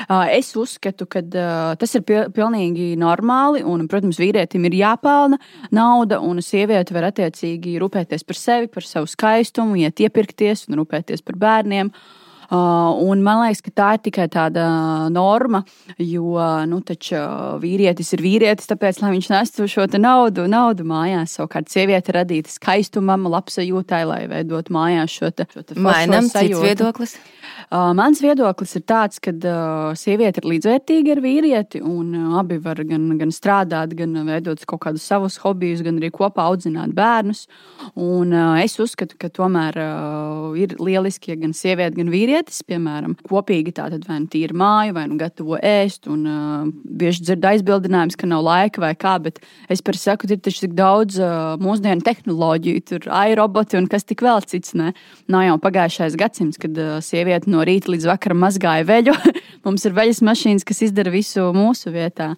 À, 0.08 0.24
es 0.34 0.50
uzskatu, 0.58 1.06
ka 1.10 1.22
uh, 1.22 1.76
tas 1.78 1.94
ir 2.00 2.06
pilnīgi 2.34 2.94
normāli. 2.98 3.62
Un, 3.62 3.86
protams, 3.92 4.18
vīrietim 4.22 4.66
ir 4.70 4.80
jāpelna 4.80 5.38
nauda, 5.76 6.24
un 6.26 6.42
sieviete 6.42 6.96
var 6.96 7.12
attiecīgi 7.12 7.78
rūpēties 7.84 8.26
par 8.26 8.42
sevi, 8.42 8.72
par 8.74 8.90
savu 8.90 9.12
skaistumu, 9.12 9.78
iet 9.86 10.02
iepirkties 10.02 10.66
un 10.72 10.82
rūpēties 10.82 11.22
par 11.22 11.38
bērniem. 11.46 11.94
Uh, 11.94 12.20
un 12.52 13.24
man 13.24 13.44
liekas, 13.44 13.62
ka 13.64 13.72
tā 13.72 13.90
ir 13.98 14.04
tikai 14.10 14.28
tāda 14.32 14.66
norma, 15.14 15.64
jo 15.98 16.38
nu, 16.70 16.82
taču, 16.86 17.20
vīrietis 17.64 18.14
ir 18.18 18.24
vīrietis, 18.24 18.70
tāpēc, 18.72 19.02
lai 19.04 19.14
viņš 19.16 19.30
nestu 19.34 19.68
šo 19.70 19.88
naudu, 19.98 20.48
naudu 20.50 20.86
mājās, 20.88 21.38
savukārt 21.38 21.72
sieviete 21.72 22.16
radīta 22.16 22.52
skaistumam, 22.52 23.28
labsajūtai, 23.32 24.04
lai 24.10 24.22
veidotu 24.32 24.74
mājās 24.76 25.20
šo 25.20 25.32
te, 25.32 25.48
cits 26.34 26.60
viedoklis. 26.64 27.18
Uh, 27.74 27.90
mans 27.98 28.20
viedoklis 28.22 28.76
ir 28.78 28.84
tāds, 28.90 29.20
ka 29.24 29.32
uh, 29.34 29.94
sieviete 29.98 30.42
ir 30.42 30.50
līdzvērtīga 30.52 31.16
ar 31.16 31.22
vīrieti, 31.24 31.82
un 31.82 32.12
uh, 32.18 32.36
abi 32.42 32.60
var 32.62 32.82
gan, 32.88 33.08
gan 33.18 33.34
strādāt, 33.34 33.96
gan 33.98 34.14
veidot 34.28 34.62
kaut 34.70 34.84
kādus 34.86 35.06
savus 35.10 35.40
hobijus, 35.42 35.82
gan 35.86 35.98
arī 36.02 36.12
kopā 36.14 36.46
audzināt 36.52 36.94
bērnus. 36.98 37.48
Un, 37.94 38.34
uh, 38.34 38.60
es 38.62 38.78
uzskatu, 38.82 39.18
ka 39.22 39.32
tomēr 39.34 39.80
uh, 39.82 40.54
ir 40.60 40.76
lieliski, 40.82 41.34
ja 41.34 41.40
gan 41.42 41.56
sieviete, 41.58 41.98
gan 41.98 42.12
vīrietis, 42.44 42.64
piemēram, 42.68 43.16
kopīgi 43.28 43.74
tātad 43.74 44.06
vai 44.08 44.20
nu 44.22 44.28
tīra 44.28 44.54
māju, 44.54 44.94
vai 44.94 45.08
nu 45.08 45.18
gatavo 45.18 45.58
ēst. 45.58 46.08
Un, 46.08 46.26
uh, 46.28 46.68
bieži 46.84 47.24
dzird 47.24 47.44
aizbildinājums, 47.44 48.18
ka 48.18 48.28
nav 48.28 48.44
laika 48.44 48.82
vai 48.82 48.94
kā, 48.96 49.18
bet 49.22 49.40
es 49.70 49.82
par 49.82 49.96
saku, 49.96 50.28
ir 50.30 50.40
taču 50.40 50.66
tik 50.66 50.74
daudz 50.76 51.20
uh, 51.20 51.56
mūsdienu 51.62 52.04
tehnoloģiju, 52.04 52.84
tur 52.88 53.08
aeroboti 53.10 53.78
un 53.78 53.88
kas 53.88 54.04
tik 54.04 54.22
vēl 54.22 54.44
cits. 54.46 54.74
Ne? 54.76 54.94
Nav 55.28 55.46
jau 55.48 55.58
pagājušais 55.64 56.18
gadsimts, 56.20 56.60
kad 56.60 56.78
uh, 56.78 57.00
sieviete 57.02 57.50
no 57.50 57.64
rīta 57.64 57.92
līdz 57.92 58.08
vakaram 58.10 58.44
mazgāja 58.44 58.86
veļu. 58.88 59.16
Mums 59.64 59.86
ir 59.88 59.96
veļas 59.96 60.20
mašīnas, 60.26 60.66
kas 60.68 60.82
izdara 60.84 61.12
visu 61.14 61.46
mūsu 61.56 61.94
vietā. 61.94 62.34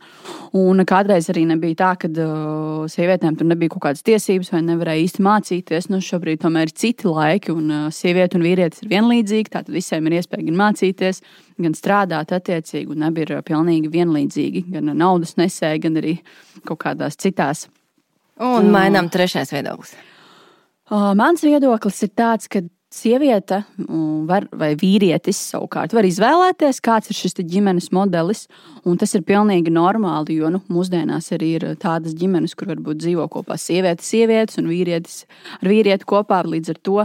Un 0.55 0.83
kādreiz 0.85 1.29
arī 1.33 1.45
nebija 1.49 1.79
tā, 1.81 1.91
ka 2.03 2.09
uh, 2.11 2.85
sievietēm 2.91 3.39
tur 3.39 3.49
nebija 3.49 3.73
kaut 3.73 3.87
kādas 3.87 4.05
tiesības 4.05 4.53
vai 4.53 4.61
nevarēja 4.67 5.07
īsti 5.07 5.25
mācīties. 5.25 5.89
Nu, 5.89 6.03
šobrīd 6.05 6.43
tomēr 6.43 6.69
ir 6.69 6.75
citi 6.77 7.09
laiki, 7.09 7.55
un 7.55 7.71
uh, 7.73 7.87
sieviete 7.93 8.37
un 8.37 8.45
vīrietis 8.45 8.83
ir 8.85 8.93
vienlīdzīgi. 8.93 9.53
Tātad 9.55 9.73
visiem 9.85 10.09
ir 10.09 10.17
iespēja 10.19 10.47
gan 10.49 10.57
mācīties, 10.63 11.21
gan 11.61 11.77
strādāt 11.77 12.33
attiecīgi, 12.33 12.89
un 12.89 13.05
abi 13.05 13.21
ir 13.25 13.35
pilnīgi 13.45 13.91
vienlīdzīgi. 13.93 14.65
Gan 14.73 14.89
naudas 14.97 15.37
nesēji, 15.37 15.85
gan 15.85 16.01
arī 16.01 16.17
kaut 16.65 16.81
kādās 16.81 17.19
citās. 17.21 17.67
Un 18.41 18.71
mainām 18.73 19.07
trešais 19.13 19.53
viedoklis. 19.53 19.93
Mans 20.89 21.45
viedoklis 21.45 22.01
ir 22.05 22.11
tāds, 22.17 22.49
ka 22.51 22.65
Sieviete 22.93 23.63
var, 24.29 24.45
vai 24.55 24.69
vīrietis 24.77 25.39
savukārt 25.49 25.91
var 25.97 26.05
izvēlēties, 26.05 26.77
kāds 26.85 27.09
ir 27.09 27.17
šis 27.17 27.33
ģimenes 27.41 27.89
modelis. 27.91 28.45
Tas 29.01 29.15
ir 29.17 29.25
pilnīgi 29.25 29.73
normāli, 29.73 30.37
jo 30.37 30.51
nu, 30.53 30.61
mūsdienās 30.71 31.31
arī 31.35 31.49
ir 31.57 31.65
tādas 31.81 32.13
ģimenes, 32.15 32.53
kur 32.55 32.69
varbūt 32.71 33.01
dzīvo 33.01 33.25
kopā 33.33 33.57
sieviete, 33.59 34.05
sievietes 34.05 34.61
un 34.61 34.69
vīrietis 34.69 35.23
ar 35.59 35.71
vīrieti 35.73 36.07
kopā. 36.07 36.43
Līdz 36.45 36.75
ar 36.75 36.81
to 36.85 36.99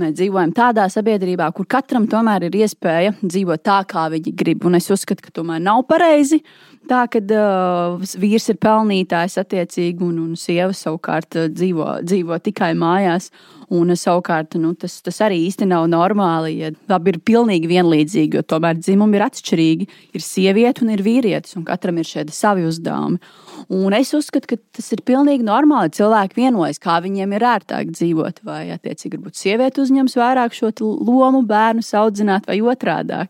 mēs 0.00 0.16
dzīvojam 0.16 0.54
tādā 0.56 0.88
sabiedrībā, 0.90 1.50
kur 1.54 1.68
katram 1.68 2.08
tomēr 2.10 2.48
ir 2.48 2.56
iespēja 2.64 3.12
dzīvot 3.20 3.62
tā, 3.62 3.82
kā 3.86 4.08
viņi 4.16 4.32
grib. 4.32 4.64
Un 4.66 4.80
es 4.80 4.88
uzskatu, 4.90 5.28
ka 5.28 5.36
tomēr 5.36 5.60
nav 5.62 5.84
pareizi 5.86 6.40
tā, 6.88 7.04
ka 7.10 7.20
uh, 7.20 8.06
vīrs 8.20 8.48
ir 8.52 8.58
pelnītājs 8.62 9.38
attiecīgi 9.42 10.04
un, 10.06 10.18
un 10.22 10.38
sieva 10.38 10.72
savukārt 10.76 11.38
uh, 11.38 11.50
dzīvo, 11.52 12.00
dzīvo 12.06 12.38
tikai 12.46 12.72
mājās. 12.78 13.30
Un 13.74 13.90
savukārt 13.98 14.54
nu, 14.62 14.74
tas, 14.78 15.00
tas 15.02 15.16
arī 15.26 15.40
īsti 15.48 15.66
nav 15.66 15.88
normāli, 15.90 16.52
ja 16.60 16.70
abi 16.94 17.14
ir 17.14 17.18
pilnīgi 17.26 17.70
vienlīdzīgi, 17.70 18.38
jo 18.38 18.44
tomēr 18.46 18.78
dzimumi 18.78 19.18
ir 19.18 19.24
atšķirīgi. 19.26 19.88
Ir 20.14 20.22
sieviete 20.22 20.84
un 20.84 20.92
ir 20.94 21.02
vīrietis, 21.02 21.56
un 21.58 21.66
katram 21.66 21.98
ir 21.98 22.06
šie 22.06 22.28
savi 22.30 22.66
uzdevumi. 22.68 23.18
Un 23.72 23.94
es 23.96 24.12
uzskatu, 24.14 24.52
ka 24.52 24.58
tas 24.78 24.90
ir 24.94 25.02
pilnīgi 25.06 25.46
normāli. 25.46 25.92
Cilvēki 25.96 26.38
vienojas, 26.38 26.80
kā 26.82 26.98
viņiem 27.04 27.32
ir 27.36 27.46
ērtāk 27.50 27.90
dzīvot. 27.94 28.42
Vai, 28.46 28.60
attiecīgi, 28.74 29.16
varbūt 29.16 29.40
sieviete 29.40 29.82
uzņems 29.82 30.16
vairāk 30.20 30.54
šo 30.56 30.70
lomu, 30.82 31.42
bērnu 31.46 31.84
audzināt, 32.00 32.46
vai 32.50 32.60
otrādi. 32.60 33.24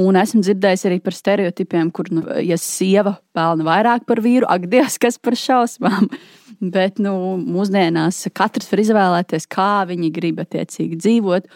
Un 0.00 0.16
esmu 0.20 0.44
dzirdējis 0.44 0.86
arī 0.88 1.00
par 1.04 1.16
stereotipiem, 1.16 1.90
kur, 1.94 2.10
nu, 2.14 2.24
ja 2.44 2.58
sieva 2.60 3.18
pelna 3.34 3.66
vairāk 3.66 4.06
par 4.08 4.22
vīru, 4.24 4.48
ak, 4.50 4.70
Dievs, 4.70 4.98
kas 5.02 5.20
par 5.20 5.36
šausmām! 5.38 6.08
Bet 6.74 7.00
nu, 7.02 7.34
mūsdienās 7.40 8.22
katrs 8.32 8.70
var 8.70 8.80
izvēlēties, 8.84 9.48
kā 9.50 9.84
viņi 9.88 10.12
grib 10.14 10.38
attiecīgi 10.44 11.00
dzīvot. 11.02 11.50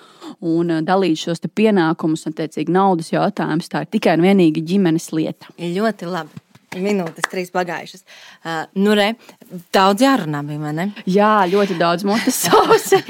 un 0.45 0.73
dalīt 0.85 1.23
šos 1.23 1.41
pienākumus, 1.55 2.27
attiecīgi 2.29 2.75
naudas 2.75 3.13
jautājumus. 3.15 3.71
Tā 3.71 3.87
ir 3.87 3.93
tikai 3.95 4.19
un 4.19 4.27
vienīgi 4.27 4.65
ģimenes 4.67 5.13
lieta. 5.15 5.49
Ļoti 5.57 6.11
labi. 6.11 6.48
Minūtes 6.77 7.25
trīs 7.33 7.49
pagājušas. 7.55 8.05
Uh, 8.45 8.67
nu, 8.77 8.93
re, 8.99 9.15
daudz 9.73 10.05
jārunā 10.05 10.43
bija, 10.45 10.73
ne? 10.77 10.91
Jā, 11.09 11.47
ļoti 11.49 11.79
daudz 11.81 12.05
mutes 12.09 12.37
sausa. 12.45 13.01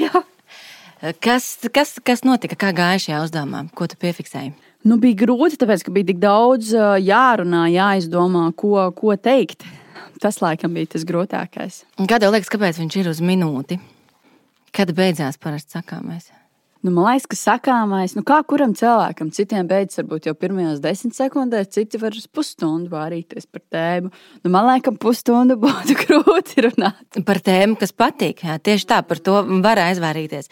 kas, 1.19 1.51
kas, 1.73 1.97
kas 2.05 2.23
notika? 2.27 2.55
Kā 2.59 2.71
gāja 2.75 3.03
šajā 3.03 3.21
uzdevumā? 3.27 3.65
Ko 3.75 3.89
tu 3.91 3.99
piefiksēji? 3.99 4.53
Nu, 4.87 4.95
bija 5.01 5.25
grūti, 5.25 5.59
tāpēc, 5.59 5.83
ka 5.83 5.91
bija 5.91 6.07
tik 6.13 6.23
daudz 6.23 6.71
jārunā, 7.03 7.65
jāizdomā, 7.73 8.45
ko, 8.55 8.87
ko 8.95 9.17
teikt. 9.19 9.67
Tas 10.23 10.39
laikam 10.43 10.75
bija 10.75 10.95
tas 10.95 11.03
grūtākais. 11.07 11.83
Kā 12.07 12.19
tev 12.19 12.31
liekas, 12.35 12.51
kāpēc 12.51 12.79
viņš 12.79 12.99
ir 13.01 13.11
uz 13.11 13.19
minūti? 13.23 13.79
Kad 14.75 14.91
beidzās 14.95 15.39
parasti 15.41 15.75
sakāmais? 15.75 16.29
Nu, 16.79 16.93
man 16.95 17.09
liekas, 17.09 17.25
ka 17.27 17.35
sakāmais, 17.35 18.13
nu, 18.15 18.21
kā 18.23 18.37
kuram 18.47 18.71
cilvēkam, 18.77 19.33
citiem 19.35 19.67
beidzas 19.67 19.99
varbūt 19.99 20.29
jau 20.29 20.33
pirmajās 20.39 20.77
desmit 20.79 21.17
sekundēs, 21.17 21.67
citi 21.75 21.99
var 21.99 22.15
uz 22.15 22.23
pusstundu 22.31 22.87
vārīties 22.93 23.49
par 23.51 23.63
tēmu. 23.75 24.11
Nu, 24.45 24.51
man 24.53 24.69
liekas, 24.69 24.95
pusstundu 25.03 25.57
būtu 25.59 25.97
grūti 26.05 26.63
runāt. 26.69 27.19
Par 27.27 27.41
tēmu, 27.43 27.75
kas 27.81 27.91
patīk. 27.91 28.45
Jā, 28.47 28.55
tieši 28.63 28.87
tā, 28.93 29.01
par 29.03 29.19
to 29.19 29.41
var 29.59 29.83
aizvārīties. 29.89 30.47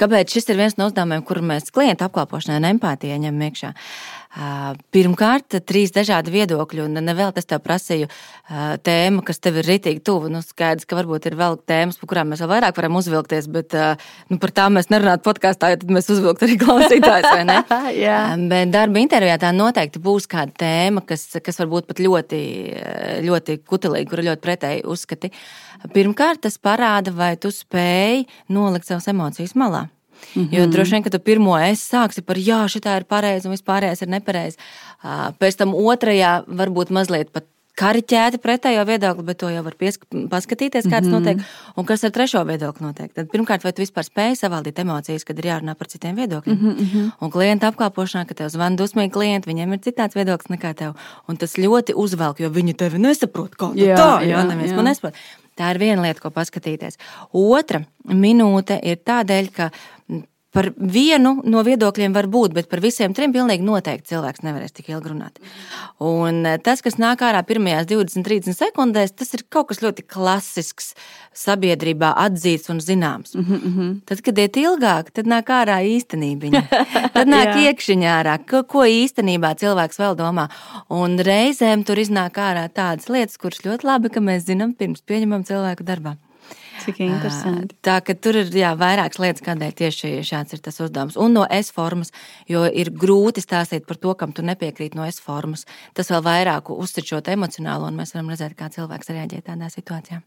Kāpēc 0.00 0.34
šis 0.34 0.50
ir 0.50 0.58
viens 0.64 0.74
no 0.80 0.90
uzdevumiem, 0.90 1.22
kur 1.28 1.44
mēs 1.46 1.70
klientu 1.70 2.08
apkalpošanai 2.08 2.58
un 2.58 2.72
empātijai 2.72 3.22
ņemam 3.28 3.46
iekšā? 3.46 3.70
Pirmkārt, 4.92 5.56
trīs 5.64 5.90
dažādi 5.94 6.30
viedokļi, 6.34 6.82
un 6.84 7.00
nevēl 7.00 7.32
es 7.40 7.48
tev 7.48 7.62
prasīju 7.64 8.10
tēmu, 8.84 9.22
kas 9.24 9.40
tev 9.40 9.56
ir 9.62 9.66
ritīgi 9.66 10.02
tuvu. 10.04 10.28
Nu, 10.32 10.42
skaidrs, 10.44 10.84
ka 10.88 10.98
varbūt 10.98 11.30
ir 11.30 11.36
vēl 11.38 11.56
tēmas, 11.68 11.96
par 11.98 12.10
kurām 12.12 12.30
mēs 12.32 12.42
vēl 12.44 12.52
vairāk 12.52 12.76
varam 12.76 13.00
uzvilkties, 13.00 13.48
bet 13.54 13.74
nu, 14.28 14.38
par 14.42 14.52
tām 14.54 14.76
mēs 14.76 14.92
nerunātu 14.92 15.24
podkāstā, 15.26 15.72
jo 15.72 15.80
tad 15.80 15.96
mēs 15.96 16.12
uzvilktu 16.12 16.44
arī 16.44 16.58
klausītājus, 16.60 17.30
vai 17.32 17.48
ne? 17.48 17.58
bet 18.52 18.72
darba 18.76 19.02
intervijā 19.02 19.40
tā 19.40 19.52
noteikti 19.56 20.04
būs 20.04 20.28
kāda 20.30 20.54
tēma, 20.60 21.06
kas, 21.08 21.26
kas 21.42 21.62
varbūt 21.64 21.88
pat 21.88 22.04
ļoti, 22.04 22.44
ļoti 23.24 23.60
kutelīga, 23.64 24.10
kur 24.12 24.22
ir 24.22 24.30
ļoti 24.30 24.44
pretēji 24.44 24.88
uzskati. 24.92 25.32
Pirmkārt, 25.94 26.44
tas 26.44 26.60
parāda, 26.60 27.16
vai 27.16 27.34
tu 27.40 27.50
spēj 27.54 28.26
nolikt 28.52 28.92
savas 28.92 29.08
emocijas 29.08 29.56
malā. 29.56 29.88
Mm 30.34 30.42
-hmm. 30.42 30.58
Jo 30.58 30.66
droši 30.66 30.90
vien, 30.90 31.02
ka 31.02 31.10
tu 31.10 31.18
pirmo 31.18 31.58
es 31.58 31.92
sāksi 31.92 32.22
par, 32.22 32.36
jā, 32.36 32.64
šī 32.64 32.96
ir 32.96 33.04
pareiza 33.04 33.48
un 33.48 33.54
vispārējais 33.54 34.02
ir 34.02 34.08
nepareizi. 34.08 34.56
Pēc 35.38 35.56
tam 35.56 35.74
otrajā 35.74 36.44
varbūt 36.46 36.90
mazliet 36.90 37.32
pat 37.32 37.44
kariķēti 37.78 38.40
pretējo 38.42 38.84
viedokli, 38.88 39.24
bet 39.28 39.38
to 39.42 39.50
jau 39.52 39.62
var 39.66 39.76
paskatīties, 39.78 40.88
kāds 40.88 41.06
mm 41.06 41.14
-hmm. 41.14 41.26
notiek. 41.26 41.42
Un 41.76 41.86
kas 41.86 42.04
ar 42.04 42.10
trešo 42.10 42.42
viedokli 42.48 42.86
notiek? 42.86 43.12
Tad 43.14 43.30
pirmkārt, 43.32 43.64
vai 43.64 43.72
tu 43.72 43.82
vispār 43.82 44.06
spēj 44.06 44.34
savaldīt 44.42 44.80
emocijas, 44.82 45.24
kad 45.24 45.38
ir 45.38 45.50
jārunā 45.50 45.74
par 45.74 45.88
citiem 45.88 46.16
viedokļiem? 46.16 46.58
Mm 46.58 46.76
-hmm. 46.76 47.10
Un 47.20 47.30
klienta 47.30 47.70
apkalpošanā, 47.70 48.26
kad 48.26 48.36
tev 48.36 48.48
zvana 48.48 48.76
dusmīgi 48.76 49.10
klienti, 49.10 49.50
viņiem 49.50 49.72
ir 49.72 49.78
citāds 49.78 50.14
viedoklis 50.14 50.50
nekā 50.58 50.74
tev. 50.74 50.94
Un 51.28 51.36
tas 51.36 51.54
ļoti 51.58 51.94
uzvelk, 51.94 52.40
jo 52.40 52.50
viņi 52.50 52.74
tevi 52.74 52.98
nesaprot, 52.98 53.56
kā 53.56 53.72
jā, 53.74 53.96
tā, 53.96 54.22
jā, 54.26 54.44
Tā 55.58 55.72
ir 55.74 55.80
viena 55.82 56.04
lieta, 56.04 56.22
ko 56.22 56.30
paskatīties. 56.34 56.98
Otra 57.34 57.82
minūte 58.06 58.78
ir 58.86 59.00
tādēļ, 59.06 59.50
ka 59.56 59.70
Par 60.58 60.72
vienu 60.74 61.36
no 61.46 61.62
viedokļiem 61.62 62.16
var 62.16 62.26
būt, 62.26 62.56
bet 62.56 62.66
par 62.70 62.82
visiem 62.82 63.14
trim 63.14 63.30
pilnīgi 63.34 63.62
noteikti 63.62 64.10
cilvēks 64.10 64.42
nevarēs 64.42 64.74
tik 64.74 64.90
ilgi 64.90 65.12
runāt. 65.12 65.38
Un 66.02 66.42
eh, 66.48 66.58
tas, 66.58 66.82
kas 66.82 66.98
nāk 66.98 67.22
ārā 67.22 67.44
pirmajās 67.46 67.86
20, 67.86 68.26
30 68.26 68.58
sekundēs, 68.58 69.14
tas 69.14 69.30
ir 69.38 69.46
kaut 69.54 69.70
kas 69.70 69.84
ļoti 69.84 70.02
klasisks, 70.10 70.96
sabiedrībā 71.38 72.10
atzīts 72.24 72.72
un 72.72 72.82
zināms. 72.82 73.36
Mm 73.38 73.44
-hmm. 73.46 73.94
Tad, 74.10 74.22
kad 74.26 74.38
iet 74.38 74.58
ilgāk, 74.58 75.12
tad 75.14 75.30
nāk 75.30 75.52
ārā 75.54 75.78
īstenība. 75.86 76.64
Tad 77.14 77.30
nāk 77.30 77.54
iekšķiņā 77.62 78.10
ārā, 78.18 78.38
ko, 78.50 78.62
ko 78.62 78.82
īstenībā 78.86 79.54
cilvēks 79.58 79.98
vēl 79.98 80.16
domā. 80.18 80.48
Un 80.90 81.18
reizēm 81.18 81.84
tur 81.84 81.98
iznāk 81.98 82.38
ārā 82.38 82.68
tādas 82.68 83.08
lietas, 83.08 83.38
kuras 83.38 83.62
ļoti 83.64 83.86
labi, 83.86 84.10
ka 84.10 84.20
mēs 84.20 84.46
zinām 84.50 84.74
pirms 84.74 85.02
pieņemam 85.06 85.44
cilvēku 85.44 85.84
darbā. 85.84 86.16
Cik 86.84 87.02
interesanti. 87.04 87.76
Tā 87.84 87.98
ka 88.04 88.14
tur 88.14 88.38
ir 88.42 88.52
jā, 88.54 88.72
vairākas 88.78 89.20
lietas, 89.22 89.44
kādēļ 89.46 89.74
tieši 89.82 90.12
šāds 90.26 90.56
ir 90.56 90.62
tas 90.64 90.80
uzdevums. 90.84 91.18
Un 91.20 91.36
no 91.36 91.44
S 91.58 91.74
formas, 91.74 92.12
jo 92.50 92.64
ir 92.68 92.92
grūti 92.94 93.44
stāstīt 93.44 93.86
par 93.88 94.00
to, 94.00 94.14
kam 94.18 94.32
tu 94.36 94.46
nepiekrīti 94.46 94.98
no 94.98 95.06
S 95.08 95.22
formas. 95.24 95.66
Tas 95.98 96.10
vēl 96.12 96.24
vairāk 96.24 96.72
uzsver 96.74 97.06
šo 97.08 97.22
emocionālo, 97.34 97.90
un 97.90 97.98
mēs 97.98 98.14
varam 98.16 98.32
redzēt, 98.32 98.56
kā 98.58 98.70
cilvēks 98.74 99.14
reaģē 99.14 99.44
tādā 99.50 99.70
situācijā. 99.74 100.22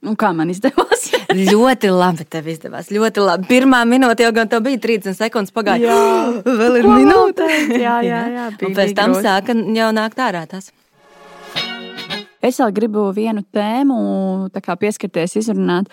Un 0.00 0.16
kā 0.16 0.30
man 0.32 0.48
izdevās? 0.48 1.10
ļoti 1.52 1.90
labi. 1.92 2.24
Tev 2.32 2.46
izdevās. 2.48 2.88
Ļoti 2.94 3.24
labi. 3.24 3.48
Pirmā 3.50 3.82
minūte 3.88 4.24
jau 4.24 4.32
gan 4.36 4.48
tā 4.48 4.62
bija 4.64 4.80
30 4.80 5.18
sekundes. 5.18 5.52
Pagāja. 5.52 5.90
Jā, 5.90 6.44
vēl 6.62 6.80
ir 6.80 6.88
minūte. 6.88 7.48
jā, 7.76 7.98
jā, 8.06 8.22
jā. 8.38 8.46
Un 8.64 8.76
pēc 8.78 8.94
tam 8.96 9.16
sāka 9.20 9.56
jau 9.56 9.90
nākt 9.96 10.22
ārā 10.24 10.46
tas. 10.48 10.72
Es 12.40 12.56
vēl 12.56 12.70
gribu 12.72 13.02
vienu 13.12 13.42
tēmu 13.52 13.96
pieskarties, 14.80 15.34
izrunāt. 15.36 15.90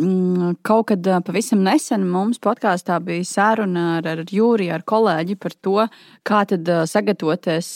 Mm, 0.00 0.54
kaut 0.64 0.86
kad 0.88 1.04
pavisam 1.26 1.60
nesen 1.64 2.06
mums 2.08 2.40
podkāstā 2.40 2.96
bija 3.04 3.26
saruna 3.28 3.82
ar, 3.98 4.08
ar 4.08 4.22
Jūriju, 4.24 4.72
ar 4.72 4.84
kolēģi 4.88 5.36
par 5.40 5.54
to, 5.60 5.84
kā 6.24 6.40
sagatavoties 6.88 7.68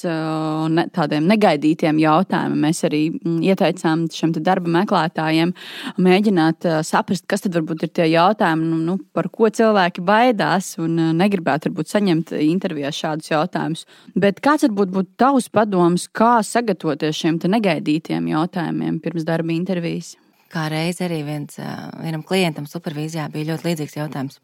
ne, 0.72 0.87
tādiem 0.94 1.28
negaidītiem 1.28 2.00
jautājumiem. 2.00 2.64
Mēs 2.64 2.80
arī 2.88 3.02
mm, 3.12 3.42
ieteicām 3.50 4.06
šiem 4.12 4.32
darba 4.40 4.72
meklētājiem 4.78 5.52
mēģināt 6.00 6.68
saprast, 6.88 7.26
kas 7.28 7.44
tad 7.44 7.56
varbūt 7.58 7.84
ir 7.84 7.92
tie 7.92 8.08
jautājumi, 8.14 8.70
nu, 8.70 8.80
nu, 8.88 8.96
par 9.12 9.28
ko 9.32 9.52
cilvēki 9.52 10.04
baidās 10.04 10.74
un 10.80 10.96
negribētu 11.20 11.68
varbūt 11.68 11.92
saņemt 11.92 12.34
intervijā 12.40 12.92
šādus 13.02 13.34
jautājumus. 13.34 13.84
Bet 14.16 14.40
kāds 14.44 14.64
varbūt 14.68 14.96
būtu 14.96 15.16
tavs 15.20 15.52
padoms, 15.52 16.08
kā 16.08 16.38
sagatavoties 16.44 17.20
šiem 17.20 17.40
negaidītiem? 17.44 18.13
Šiem 18.14 18.29
jautājumiem 18.31 19.00
pirms 19.03 19.27
darba 19.27 19.53
intervijas. 19.55 20.14
Kā 20.53 20.68
reiz 20.70 21.00
arī 21.03 21.24
viens, 21.27 21.57
vienam 21.98 22.22
klientam 22.22 22.66
supervīzijā 22.70 23.27
bija 23.33 23.48
ļoti 23.48 23.66
līdzīgs 23.66 23.96
jautājums. 23.98 24.38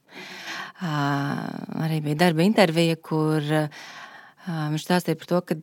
Arī 0.83 2.01
bija 2.03 2.19
darba 2.25 2.43
intervija, 2.43 2.97
kur 2.99 3.45
viņš 3.45 4.87
stāstīja 4.87 5.21
par 5.21 5.31
to, 5.31 5.41
ka 5.47 5.59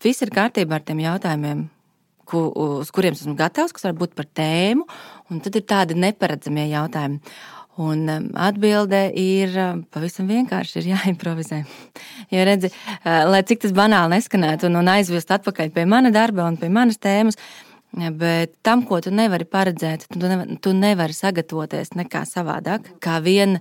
viss 0.00 0.24
ir 0.24 0.32
kārtībā 0.32 0.78
ar 0.78 0.86
tiem 0.88 1.02
jautājumiem, 1.04 1.66
uz 2.32 2.92
kuriem 2.94 3.18
esmu 3.18 3.36
gatavs, 3.36 3.74
kas 3.76 3.84
var 3.90 3.98
būt 4.00 4.16
par 4.16 4.30
tēmu, 4.40 4.86
un 5.28 5.44
tad 5.44 5.58
ir 5.58 5.66
tādi 5.68 5.98
neparedzamie 5.98 6.70
jautājumi. 6.70 7.20
Un 7.80 8.04
atbilde 8.36 9.06
ir 9.16 9.54
pavisam 9.94 10.28
vienkārši, 10.28 10.82
ir 10.82 10.92
jāimprovizē. 10.94 11.62
Jo 12.30 12.44
redzi, 12.46 12.68
lai 13.02 13.40
cik 13.42 13.64
tas 13.64 13.72
banāli 13.74 14.14
neskanētu 14.14 14.68
un, 14.68 14.76
un 14.78 14.90
aizvest 14.92 15.32
atpakaļ 15.34 15.72
pie 15.74 15.82
mana 15.90 16.12
darba 16.14 16.44
un 16.46 16.54
pie 16.60 16.68
manas 16.70 17.00
tēmas, 17.02 17.34
bet 18.20 18.52
tam, 18.62 18.84
ko 18.86 19.00
tu 19.02 19.10
nevari 19.10 19.48
paredzēt, 19.50 20.06
tu 20.12 20.20
nevari, 20.22 20.58
tu 20.62 20.74
nevari 20.76 21.16
sagatavoties 21.16 21.96
nekā 21.98 22.22
savādāk, 22.28 22.86
kā 23.02 23.16
vien 23.24 23.58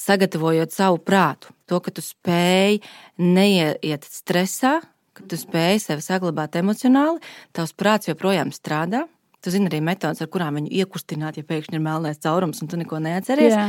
sagatavojot 0.00 0.72
savu 0.72 1.02
prātu. 1.04 1.52
To, 1.68 1.82
ka 1.84 1.92
tu 1.92 2.04
spēj 2.04 2.80
neiet 3.20 4.08
stresā, 4.08 4.78
ka 5.12 5.28
tu 5.28 5.36
spēj 5.36 5.82
sevi 5.90 6.06
saglabāt 6.06 6.56
emocionāli, 6.56 7.20
tavs 7.52 7.76
prāts 7.76 8.08
joprojām 8.08 8.54
strādā 8.54 9.04
Tu 9.46 9.52
zini 9.54 9.68
arī 9.70 9.78
metodas, 9.86 10.18
ar 10.24 10.26
kurām 10.26 10.56
viņu 10.58 10.72
iekustināt, 10.74 11.36
ja 11.38 11.46
pēkšņi 11.46 11.78
ir 11.78 11.82
melnais 11.84 12.18
caurums 12.18 12.58
un 12.64 12.70
tu 12.72 12.80
neko 12.80 12.98
neatceries. 13.04 13.52
Jā. 13.54 13.66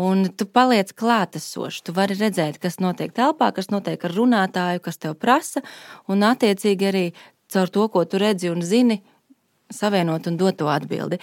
Un 0.00 0.22
tu 0.32 0.46
paliec 0.48 0.94
klātesošs. 0.96 1.82
Tu 1.84 1.92
vari 1.92 2.16
redzēt, 2.16 2.56
kas 2.62 2.78
notiek 2.80 3.12
telpā, 3.12 3.50
kas 3.52 3.68
notiek 3.68 4.00
ar 4.08 4.14
runātāju, 4.16 4.80
kas 4.86 4.96
tev 5.02 5.18
prasa, 5.20 5.60
un 6.08 6.24
attiecīgi 6.24 6.88
arī 6.88 7.04
caur 7.52 7.68
to, 7.68 7.84
ko 7.92 8.06
tu 8.08 8.22
redzi 8.22 8.48
un 8.48 8.64
zini, 8.64 9.02
savienot 9.68 10.30
un 10.32 10.40
dot 10.40 10.56
to 10.56 10.72
atbildi. 10.72 11.20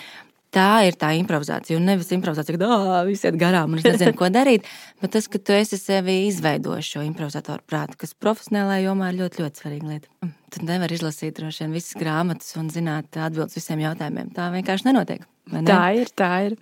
Tā 0.56 0.88
ir 0.88 0.96
tā 0.96 1.10
improvizācija. 1.20 1.76
Un 1.76 1.90
nevis 1.90 2.10
improvizācija, 2.16 2.56
ka 2.56 2.68
ah, 2.72 3.02
viss 3.08 3.26
iet 3.28 3.36
garām 3.40 3.74
un 3.76 3.82
es 3.82 3.88
nezinu, 3.88 4.16
ko 4.18 4.30
darīt. 4.32 4.68
Bet 5.04 5.12
tas, 5.18 5.28
ka 5.32 5.42
tu 5.44 5.56
esi 5.56 5.80
sevi 5.80 6.22
izveidojis 6.30 6.94
šo 6.94 7.04
improvizatoru 7.04 7.66
prātu, 7.68 7.98
kas 8.00 8.16
profesionālajā 8.16 8.86
jomā 8.86 9.12
ir 9.12 9.20
ļoti, 9.22 9.44
ļoti 9.44 9.64
svarīga 9.64 9.92
lieta. 9.92 10.12
Mm. 10.24 10.36
Tu 10.56 10.64
nevari 10.70 10.96
izlasīt 10.96 11.36
droši 11.42 11.66
vien 11.66 11.76
visas 11.76 12.00
grāmatas 12.00 12.56
un 12.60 12.72
zināt 12.72 13.20
atbildes 13.20 13.60
visiem 13.60 13.84
jautājumiem. 13.84 14.32
Tā 14.38 14.48
vienkārši 14.56 14.88
nenotiek. 14.88 15.28
Ne? 15.52 15.66
Tā 15.68 15.82
ir, 16.00 16.14
tā 16.16 16.32
ir. 16.48 16.58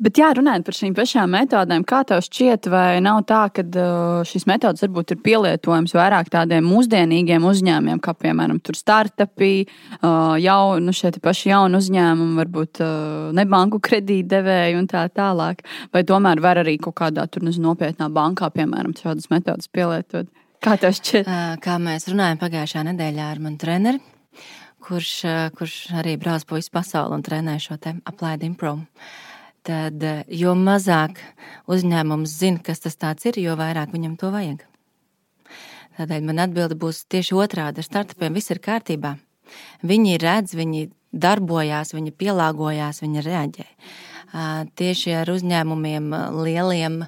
Bet, 0.00 0.16
jā, 0.16 0.30
runājot 0.32 0.64
par 0.64 0.76
šīm 0.78 0.94
pašām 0.96 1.34
metodēm, 1.34 1.82
kā 1.84 1.98
tev 2.08 2.22
šķiet, 2.24 2.70
vai 2.72 3.02
nav 3.04 3.18
tā, 3.28 3.42
ka 3.52 3.60
uh, 3.68 4.22
šīs 4.24 4.46
metodas 4.48 4.80
varbūt 4.86 5.12
ir 5.12 5.20
pielietojamas 5.26 5.92
vairāk 5.92 6.30
tādiem 6.32 6.64
mūsdienīgiem 6.64 7.44
uzņēmumiem, 7.44 8.00
kā 8.00 8.14
piemēram 8.16 8.62
startupi, 8.78 9.66
uh, 9.98 10.38
jau 10.40 10.78
nu, 10.80 10.96
šie 10.96 11.12
paši 11.20 11.52
jauni 11.52 11.76
uzņēmumi, 11.82 12.38
varbūt 12.40 12.80
uh, 12.80 13.28
ne 13.36 13.44
banku 13.44 13.82
kredītdevēji 13.84 14.80
un 14.80 14.88
tā 14.88 15.04
tālāk. 15.12 15.66
Vai 15.92 16.06
tomēr 16.08 16.40
var 16.40 16.64
arī 16.64 16.78
kaut 16.80 16.96
kādā 17.02 17.28
tur, 17.28 17.44
nezinu, 17.44 17.68
nopietnā 17.68 18.08
bankā, 18.08 18.48
piemēram, 18.56 18.96
šādas 18.96 19.28
metodas 19.28 19.68
pielietot? 19.68 20.32
Kā 20.64 20.80
tev 20.80 20.96
šķiet? 20.96 21.28
Kā 21.60 21.76
mēs 21.76 22.08
runājam 22.08 22.40
pagājušā 22.40 22.88
nedēļā 22.88 23.32
ar 23.34 23.44
manu 23.44 23.60
treneri, 23.60 24.00
kurš, 24.80 25.16
kurš 25.60 25.80
arī 26.00 26.16
brauc 26.20 26.48
pa 26.48 26.56
visu 26.56 26.72
pasauli 26.72 27.20
un 27.20 27.26
trenē 27.26 27.60
šo 27.60 27.76
te 27.76 27.98
aplaidu 28.08 28.48
improvu 28.48 28.88
tad 29.66 30.02
eh, 30.04 30.22
jo 30.28 30.54
mazāk 30.58 31.20
uzņēmums 31.70 32.36
zina, 32.42 32.62
kas 32.64 32.82
tas 32.82 33.26
ir, 33.28 33.40
jo 33.40 33.56
vairāk 33.58 33.92
viņam 33.94 34.16
to 34.20 34.30
vajag. 34.32 34.64
Tādēļ 35.98 36.24
man 36.24 36.40
atbilde 36.46 36.78
būs 36.80 37.04
tieši 37.12 37.36
otrādi. 37.36 37.82
Ar 37.82 37.86
startupiem 37.86 38.36
viss 38.38 38.52
ir 38.52 38.62
kārtībā. 38.64 39.16
Viņi 39.84 40.16
redz, 40.22 40.54
viņi 40.56 40.86
darbojās, 41.12 41.92
viņi 41.92 42.14
pielāgojās, 42.16 43.02
viņi 43.02 43.24
reaģē. 43.26 43.66
Tieši 44.78 45.14
ar 45.18 45.32
uzņēmumiem 45.34 46.06
lieliem, 46.38 47.00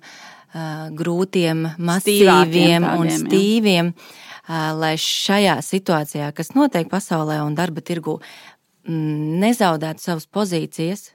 grūtiem, 0.99 1.63
masīviem 1.79 2.29
tādiem, 2.29 2.89
un 2.99 3.13
stīviem, 3.15 3.93
jā. 3.95 4.63
lai 4.77 4.97
šajā 5.01 5.55
situācijā, 5.65 6.33
kas 6.37 6.53
notiek 6.59 6.91
pasaulē 6.91 7.39
un 7.47 7.55
darba 7.57 7.81
tirgu, 7.81 8.19
nezaudētu 8.85 10.03
savas 10.03 10.27
pozīcijas, 10.27 11.13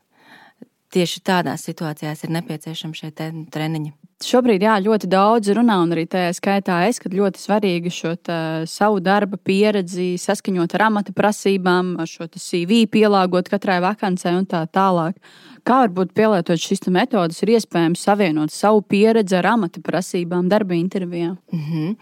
tieši 0.94 1.22
tādās 1.26 1.66
situācijās 1.68 2.24
ir 2.24 2.34
nepieciešami 2.38 2.98
šie 2.98 3.12
treniņi. 3.52 3.94
Šobrīd 4.24 4.64
jā, 4.66 4.80
ļoti 4.82 5.10
daudz 5.12 5.52
runā, 5.54 5.76
un 5.84 5.92
arī 5.94 6.08
tajā 6.10 6.32
skaitā 6.34 6.80
es, 6.88 6.98
ka 6.98 7.12
ļoti 7.14 7.38
svarīgi 7.38 7.92
šo 7.94 8.16
tā, 8.18 8.40
savu 8.66 8.98
darba 9.04 9.38
pieredzi 9.38 10.16
saskaņot 10.18 10.74
ar 10.74 10.88
amata 10.88 11.14
prasībām, 11.14 11.94
šo 12.10 12.26
CV 12.34 12.88
pielāgot 12.90 13.52
katrai 13.52 13.78
vakancei 13.86 14.34
un 14.40 14.50
tā 14.50 14.64
tālāk. 14.74 15.22
Kā 15.68 15.84
varbūt 15.84 16.16
pielietot 16.18 16.58
šīs 16.58 16.88
metodas, 16.90 17.44
ir 17.44 17.54
iespējams 17.60 18.10
savienot 18.10 18.56
savu 18.56 18.82
pieredzi 18.82 19.38
ar 19.38 19.52
amata 19.54 19.86
prasībām 19.86 20.50
darba 20.50 20.74
intervijā? 20.74 21.36
Mm 21.54 21.64
-hmm. 21.70 21.96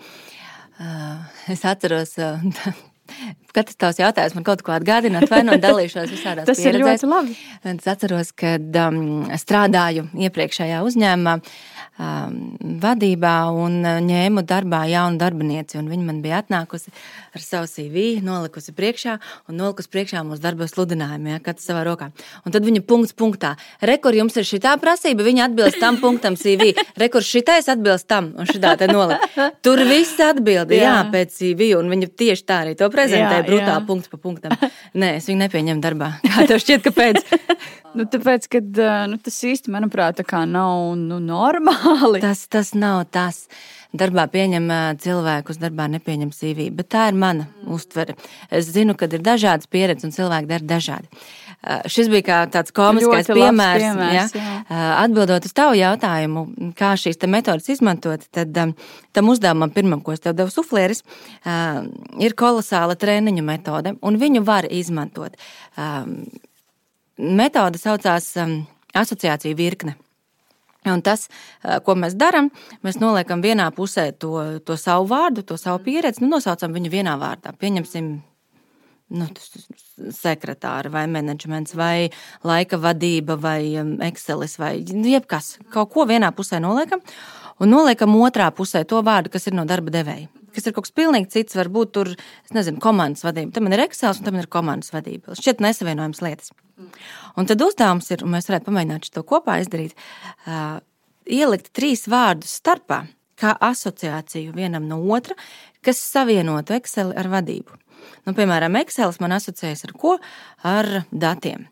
uh, 0.80 1.52
es 1.52 1.65
atceros. 1.65 2.17
Uh, 2.17 2.74
Katrs 3.55 3.77
tavs 3.79 3.99
jautājums 4.01 4.35
man 4.35 4.45
kaut 4.47 4.63
ko 4.65 4.73
atgādina, 4.75 5.21
vai 5.29 5.43
nu 5.45 5.55
dalīšos 5.61 6.09
visādās 6.11 6.49
Tas 6.49 6.59
pieredzēs. 6.59 6.73
ir 6.73 6.81
ļoti 6.81 7.11
labi. 7.11 7.37
Es 7.75 7.87
atceros, 7.93 8.33
kad 8.35 8.81
um, 8.81 8.99
strādāju 9.39 10.09
iepriekšējā 10.27 10.81
uzņēmumā. 10.89 11.37
Uh, 11.39 11.74
vadībā 11.95 13.36
un 13.55 13.77
uh, 13.86 13.99
ņēmu 14.03 14.43
darbā 14.43 14.81
jaunu 14.91 15.19
darbinieci. 15.19 15.79
Viņa 15.79 16.03
man 16.03 16.19
bija 16.23 16.41
atnākusi 16.43 16.91
ar 17.36 17.43
savu 17.43 17.69
CV, 17.71 18.19
nolikusi 18.25 18.73
priekšā 18.75 19.15
un 19.47 19.60
nolikusi 19.62 19.91
priekšā 19.93 20.23
mūsu 20.27 20.43
darba 20.43 20.67
sludinājumu, 20.67 21.31
ja, 21.31 21.39
katrs 21.43 21.69
savā 21.69 21.86
rokā. 21.88 22.10
Un 22.43 22.55
tad 22.55 22.67
viņa 22.67 22.84
punkts 22.88 23.15
punktā. 23.15 23.53
Rekur 23.79 24.17
jums 24.17 24.36
ir 24.36 24.47
šī 24.47 24.60
prasība, 24.81 25.23
viņa 25.23 25.47
atbilst 25.47 25.79
tam 25.79 25.99
punktam 26.01 26.36
CV. 26.39 26.73
Rekur 27.01 27.23
šitais 27.23 27.69
atbilst 27.71 28.10
tam 28.12 28.34
un 28.36 28.49
šitā 28.49 28.75
te 28.79 28.91
nolika. 28.91 29.51
Tur 29.63 29.79
viss 29.88 30.19
atbildi, 30.19 30.81
jā. 30.81 30.91
jā, 30.91 30.99
pēc 31.13 31.31
CV. 31.39 31.71
Un 31.79 31.91
viņa 31.93 32.12
tieši 32.12 32.43
tā 32.43 32.60
arī 32.65 32.75
to 32.75 32.91
prezentēja, 32.91 33.47
brutāli 33.47 33.88
punkts 33.88 34.12
pa 34.12 34.19
punktam. 34.19 34.60
Nē, 34.95 35.15
es 35.21 35.31
viņu 35.31 35.45
nepieņemu 35.45 35.84
darbā. 35.84 36.12
Kā 36.27 36.47
tev 36.49 36.60
šķiet, 36.63 36.89
kāpēc? 36.89 37.23
nu, 37.95 38.08
tāpēc, 38.12 38.49
ka 38.51 38.62
nu, 39.08 39.19
tas 39.23 39.39
īsti, 39.47 39.71
manuprāt, 39.71 40.19
nav 40.51 40.95
nu, 40.99 41.21
normāli 41.23 41.85
normāli. 41.86 42.21
Tas, 42.24 42.45
tas 42.52 42.74
nav 42.78 43.06
tas. 43.13 43.45
Darbā 43.95 44.26
pieņem 44.28 44.67
cilvēkus, 45.00 45.60
darbā 45.62 45.86
nepieņem 45.93 46.34
CV. 46.36 46.67
Bet 46.76 46.89
tā 46.91 47.06
ir 47.12 47.15
mana 47.15 47.45
mm. 47.45 47.69
uztvere. 47.78 48.17
Es 48.52 48.67
zinu, 48.76 48.95
ka 49.00 49.08
ir 49.08 49.24
dažādas 49.24 49.69
pieredzes 49.71 50.10
un 50.10 50.12
cilvēki 50.15 50.50
dara 50.50 50.67
dažādi. 50.67 51.08
Šis 51.89 52.10
bija 52.12 52.26
kā 52.28 52.39
tāds 52.52 52.74
komisks 52.76 53.30
piemērs. 53.32 53.82
piemērs 53.82 54.13
ja? 54.13 54.26
Jā. 54.36 54.82
Atbildot 55.00 55.48
uz 55.48 55.56
tavu 55.56 55.78
jautājumu, 55.80 56.43
kā 56.78 56.91
šīs 57.00 57.17
metodas 57.32 57.71
izmantot, 57.71 58.28
tad 58.36 58.52
tam 58.54 59.32
uzdevumam, 59.32 59.71
pirmam, 59.74 60.04
ko 60.06 60.13
es 60.13 60.21
tev 60.21 60.36
devu 60.38 60.54
suflieris, 60.54 61.02
ir 62.21 62.38
kolosāla 62.38 63.00
treniņu 63.00 63.48
metode, 63.48 63.95
un 64.06 64.19
viņu 64.21 64.43
var 64.45 64.67
izmantot. 64.69 65.39
Metode 67.17 67.82
saucās 67.82 68.34
asociāciju 68.93 69.58
virkne. 69.58 69.95
Un 70.93 71.02
tas, 71.06 71.28
ko 71.86 71.95
mēs 71.98 72.13
darām, 72.19 72.52
mēs 72.86 73.00
noliekam 73.02 73.41
vienā 73.41 73.71
pusē 73.76 74.12
to, 74.19 74.62
to 74.65 74.78
savu 74.78 75.10
vārdu, 75.10 75.41
to 75.48 75.58
savu 75.58 75.82
pieredzi, 75.86 76.21
nu, 76.24 76.36
nosaucam 76.36 76.76
viņu 76.76 76.91
vienā 76.93 77.15
vārdā. 77.21 77.56
Pieņemsim, 77.58 78.12
nu, 79.17 79.30
sekretāri 80.13 80.91
vai 80.93 81.06
menedžments, 81.12 81.76
vai 81.78 82.12
laika 82.45 82.80
vadība, 82.82 83.38
vai 83.41 83.60
Excelis, 84.08 84.60
vai 84.62 84.78
nu, 84.91 85.08
jebkas. 85.10 85.56
Kaut 85.74 85.93
ko 85.93 86.06
vienā 86.10 86.32
pusē 86.36 86.62
noliekam, 86.63 87.04
un 87.60 87.74
noliekam 87.74 88.15
otrā 88.21 88.52
pusē 88.54 88.86
to 88.86 89.02
vārdu, 89.06 89.34
kas 89.34 89.50
ir 89.50 89.58
no 89.58 89.65
darba 89.69 89.93
devēja. 89.93 90.30
Kas 90.55 90.69
ir 90.69 90.75
kaut 90.75 90.87
kas 90.87 90.95
pilnīgi 90.95 91.31
cits, 91.33 91.57
varbūt 91.59 91.93
tur, 91.97 92.11
es 92.47 92.55
nezinu, 92.55 92.79
komandas 92.83 93.25
vadība. 93.27 93.53
Tam 93.57 93.69
ir 93.69 93.85
Excel 93.85 94.15
un 94.15 94.27
tam 94.27 94.39
ir 94.39 94.49
komandas 94.51 94.93
vadība. 94.95 95.35
Šķiet 95.35 95.63
nesavienojams 95.65 96.23
lietas. 96.23 96.53
Un 97.35 97.47
tad 97.49 97.61
uzdevums 97.63 98.09
ir, 98.15 98.23
un 98.25 98.33
mēs 98.35 98.49
varētu 98.49 98.69
pamēģināt 98.69 99.11
to 99.15 99.23
kopā 99.27 99.59
izdarīt, 99.63 99.95
uh, 100.47 100.79
ielikt 101.25 101.71
trīs 101.75 102.05
vārdus 102.11 102.55
starpā, 102.61 103.05
kā 103.39 103.55
asociāciju 103.67 104.55
vienam 104.55 104.87
no 104.87 105.01
otra, 105.11 105.35
kas 105.83 105.99
savienotu 105.99 106.75
Excel 106.77 107.11
ar 107.17 107.29
vadību. 107.31 107.81
Nu, 108.25 108.33
piemēram, 108.37 108.77
Excel 108.81 109.13
man 109.21 109.35
asociējas 109.37 109.85
ar 109.87 109.93
ko? 109.97 110.15
Ar 110.65 110.89
datiem. 111.11 111.67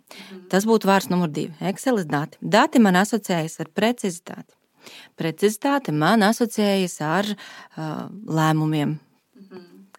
Tas 0.52 0.68
būtu 0.70 0.90
vārds 0.90 1.10
numur 1.12 1.32
divi. 1.34 1.54
Excel 1.70 2.02
dati. 2.10 2.40
Dati 2.42 2.82
man 2.82 2.98
asociējas 3.02 3.60
ar 3.64 3.72
precizitāti. 3.74 4.54
Precizitāte 5.20 5.94
man 5.96 6.26
asociējas 6.26 6.98
ar 7.06 7.30
uh, 7.34 8.08
lēmumiem, 8.10 8.98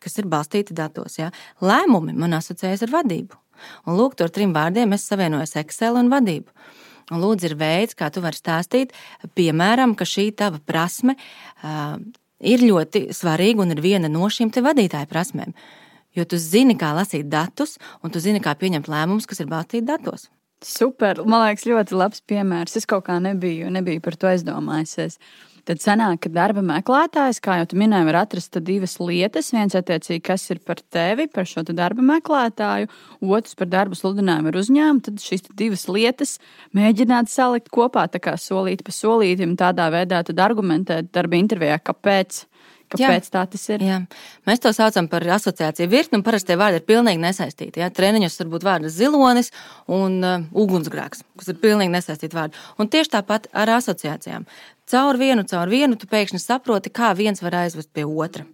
kas 0.02 0.18
ir 0.20 0.28
balstīti 0.30 0.76
datos. 0.76 1.18
Ja? 1.20 1.30
Lēmumi 1.64 2.16
man 2.16 2.36
asociējas 2.40 2.86
ar 2.86 2.94
vadību. 2.98 3.40
Un 3.88 3.96
lūk, 3.98 4.16
tur 4.18 4.32
trim 4.34 4.52
vārdiem 4.54 4.92
es 4.96 5.06
savienojos 5.08 5.56
Excel 5.60 5.96
un 6.00 6.10
vadību. 6.12 6.52
Un 7.12 7.20
lūdzu, 7.20 7.50
ir 7.50 7.56
veids, 7.60 7.96
kā 7.96 8.08
tu 8.12 8.22
vari 8.24 8.38
stāstīt, 8.38 8.94
piemēram, 9.36 9.92
ka 9.96 10.06
šī 10.08 10.30
tava 10.36 10.60
prasme 10.64 11.16
uh, 11.18 11.98
ir 12.40 12.64
ļoti 12.64 13.08
svarīga 13.14 13.64
un 13.64 13.74
ir 13.74 13.82
viena 13.84 14.10
no 14.12 14.28
šīm 14.32 14.52
vadītāju 14.54 15.10
prasmēm. 15.10 15.52
Jo 16.14 16.24
tu 16.30 16.38
zini, 16.38 16.76
kā 16.78 16.92
lasīt 16.94 17.28
datus, 17.28 17.76
un 18.02 18.12
tu 18.14 18.22
zini, 18.22 18.40
kā 18.40 18.54
pieņemt 18.56 18.88
lēmumus, 18.88 19.26
kas 19.26 19.42
ir 19.42 19.50
balstīti 19.50 19.86
datos. 19.88 20.28
Super! 20.64 21.20
Man 21.28 21.44
liekas, 21.44 21.66
ļoti 21.68 21.96
labs 21.98 22.22
piemērs. 22.24 22.78
Es 22.80 22.88
kaut 22.88 23.04
kā 23.08 23.18
nebiju, 23.20 23.68
nebiju 23.74 24.00
par 24.04 24.16
to 24.16 24.30
aizdomājusies. 24.30 25.18
Tad 25.64 25.80
sanāk, 25.80 26.18
ka 26.26 26.30
darba 26.32 26.60
meklētājs, 26.64 27.38
kā 27.44 27.56
jau 27.62 27.78
minēju, 27.80 28.04
var 28.10 28.18
atrast 28.22 28.58
divas 28.64 28.98
lietas. 29.00 29.48
Viens, 29.54 29.76
attiecīgi, 29.76 30.20
kas 30.24 30.44
ir 30.52 30.60
par 30.64 30.80
tevi, 30.92 31.24
par 31.32 31.48
šo 31.48 31.64
darba 31.70 32.04
meklētāju, 32.04 32.90
otrs 33.24 33.56
par 33.56 33.70
darbu 33.72 33.96
sludinājumu 33.96 34.52
ar 34.52 34.58
uzņēmumu. 34.60 35.04
Tad 35.08 35.24
šīs 35.24 35.46
divas 35.56 35.86
lietas 35.88 36.36
mēģināt 36.76 37.32
salikt 37.32 37.72
kopā, 37.72 38.04
tā 38.12 38.20
kā 38.24 38.36
solīt 38.40 38.84
pa 38.84 38.92
solītam, 38.92 39.56
tādā 39.60 39.88
veidā 39.92 40.20
argumentēt 40.44 41.12
darba 41.16 41.40
intervijā, 41.40 41.80
kāpēc 41.80 42.44
Kāpēc 42.92 43.28
jā, 43.28 43.32
tā 43.32 43.42
tas 43.50 43.64
ir? 43.72 43.82
Jā. 43.82 43.98
Mēs 44.48 44.60
to 44.62 44.70
saucam 44.76 45.08
par 45.10 45.24
asociāciju 45.36 45.90
virkni, 45.90 46.18
un 46.20 46.24
parasti 46.26 46.52
tie 46.52 46.58
vārdi 46.60 46.80
ir 46.80 46.86
pilnīgi 46.86 47.22
nesaistīti. 47.22 47.82
Jā. 47.82 47.88
Treniņos 47.94 48.38
var 48.42 48.50
būt 48.52 48.66
vārdi 48.68 48.92
zilonis 48.92 49.50
un 49.90 50.18
uh, 50.20 50.44
ugunsgrēks, 50.52 51.24
kas 51.40 51.50
ir 51.50 51.58
pilnīgi 51.62 51.94
nesaistīti 51.94 52.36
vārdi. 52.36 52.60
Un 52.78 52.92
tieši 52.92 53.16
tāpat 53.16 53.48
ar 53.56 53.74
asociācijām. 53.78 54.46
Caur 54.90 55.18
vienu, 55.18 55.46
caur 55.48 55.72
vienu 55.72 55.98
tu 55.98 56.10
pēkšņi 56.10 56.42
saproti, 56.42 56.92
kā 56.92 57.14
viens 57.16 57.40
var 57.42 57.62
aizvest 57.64 57.90
pie 57.96 58.04
otra. 58.04 58.44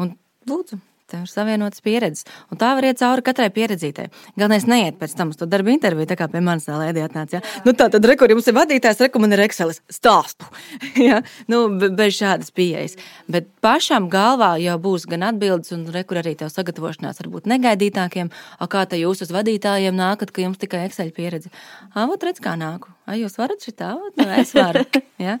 Un 0.00 0.16
lūdzu, 0.50 0.80
Tev 1.10 1.24
ir 1.24 1.30
savienotas 1.30 1.82
pieredzes, 1.82 2.26
un 2.52 2.60
tā 2.60 2.70
var 2.78 2.86
iet 2.86 3.00
cauri 3.00 3.24
katrai 3.26 3.48
pieredzītei. 3.54 4.10
Galvenais 4.38 4.66
neiet 4.70 4.98
pēc 5.00 5.16
tam 5.18 5.32
uz 5.32 5.40
to 5.40 5.48
darbu 5.50 5.72
interviju, 5.72 6.06
tā 6.10 6.16
kā 6.18 6.28
pie 6.30 6.42
manis 6.44 6.68
tā 6.68 6.76
lēdija 6.78 7.08
atnāca. 7.08 7.40
Ja? 7.40 7.62
Nu, 7.66 7.74
tā 7.74 7.88
tad, 7.90 8.06
rekur, 8.06 8.30
jums 8.30 8.46
ir 8.46 8.54
vadītājs, 8.54 9.02
rekur, 9.02 9.24
man 9.24 9.34
ir 9.34 9.42
Excel 9.42 9.72
stāstu. 9.90 10.46
ja? 11.08 11.20
nu, 11.50 11.64
bez 11.98 12.14
šādas 12.20 12.54
pieejas. 12.54 12.94
Bet 13.30 13.50
pašam 13.64 14.06
galvā 14.12 14.52
jau 14.62 14.76
būs 14.82 15.08
gan 15.10 15.26
atbildes, 15.32 15.72
un 15.74 15.88
rekur 15.94 16.22
arī 16.22 16.36
tev 16.38 16.52
sagatavošanās 16.54 17.22
varbūt 17.24 17.50
negaidītākiem. 17.50 18.30
A, 18.58 18.70
kā 18.70 18.86
te 18.86 19.00
jūs 19.00 19.24
uz 19.26 19.34
vadītājiem 19.34 19.98
nākat, 19.98 20.30
ka 20.34 20.46
jums 20.46 20.62
tikai 20.62 20.84
Excel 20.86 21.10
pieredze? 21.16 21.50
Ā, 21.90 22.06
vot 22.10 22.22
redz, 22.22 22.42
kā 22.44 22.54
nāku. 22.60 22.94
A, 23.10 23.18
jūs 23.18 23.34
varat 23.40 23.66
šitā? 23.66 23.96
Nu, 23.98 24.28
es 24.38 24.54
varu. 24.54 24.84
ja? 25.26 25.40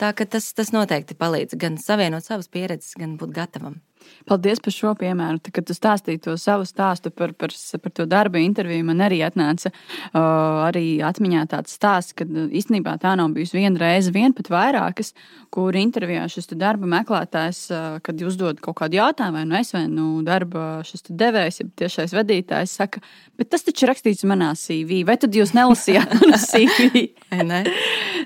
Tā 0.00 0.14
ka 0.16 0.28
tas, 0.36 0.48
tas 0.56 0.72
noteikti 0.72 1.18
palīdz 1.18 1.58
gan 1.60 1.76
savienot 1.80 2.24
savas 2.24 2.48
pieredzes, 2.52 2.96
gan 2.96 3.18
būt 3.20 3.36
gatavam. 3.36 3.80
Paldies 4.26 4.60
par 4.62 4.74
šo 4.74 4.92
piemēru. 4.98 5.40
Tad, 5.42 5.52
kad 5.54 5.66
tu 5.68 5.76
stāstīji 5.76 6.22
to 6.26 6.36
savu 6.40 6.66
stāstu 6.68 7.12
par, 7.14 7.32
par, 7.38 7.52
par 7.82 7.94
to 7.94 8.06
darba 8.10 8.40
interviju, 8.42 8.86
man 8.88 9.04
arī 9.06 9.20
atnāca 9.26 9.70
uh, 9.70 10.66
arī 10.66 10.98
atmiņā 11.06 11.44
tāds 11.52 11.76
stāsts, 11.78 12.16
ka 12.16 12.26
īstenībā 12.26 12.96
tā 13.02 13.14
nav 13.18 13.34
bijusi 13.36 13.60
viena 13.60 13.80
reize, 13.82 14.12
vien 14.14 14.34
pat 14.36 14.50
vairākas, 14.52 15.12
kur 15.54 15.76
intervijā 15.78 16.26
šis 16.30 16.50
darba 16.56 16.88
meklētājs, 16.90 17.62
uh, 17.70 17.86
kad 18.06 18.22
uzdod 18.26 18.60
kaut 18.64 18.80
kādu 18.80 19.00
jautājumu, 19.00 19.38
vai 19.40 19.46
nu 19.48 19.58
es 19.60 19.72
vai 19.74 19.86
nu 19.90 20.08
darba 20.26 20.66
devējs, 20.82 21.60
ja 21.60 21.68
tiešais 21.82 22.14
vadītājs, 22.16 22.76
saka, 22.80 23.02
bet 23.38 23.50
tas 23.52 23.66
taču 23.66 23.86
ir 23.86 23.92
rakstīts 23.92 24.26
manā 24.28 24.52
CV, 24.58 25.02
vai 25.06 25.18
tad 25.20 25.34
jūs 25.36 25.54
nelasījāt 25.56 26.18
manu 26.20 26.40
CV? 26.50 27.06
ne? 27.46 27.62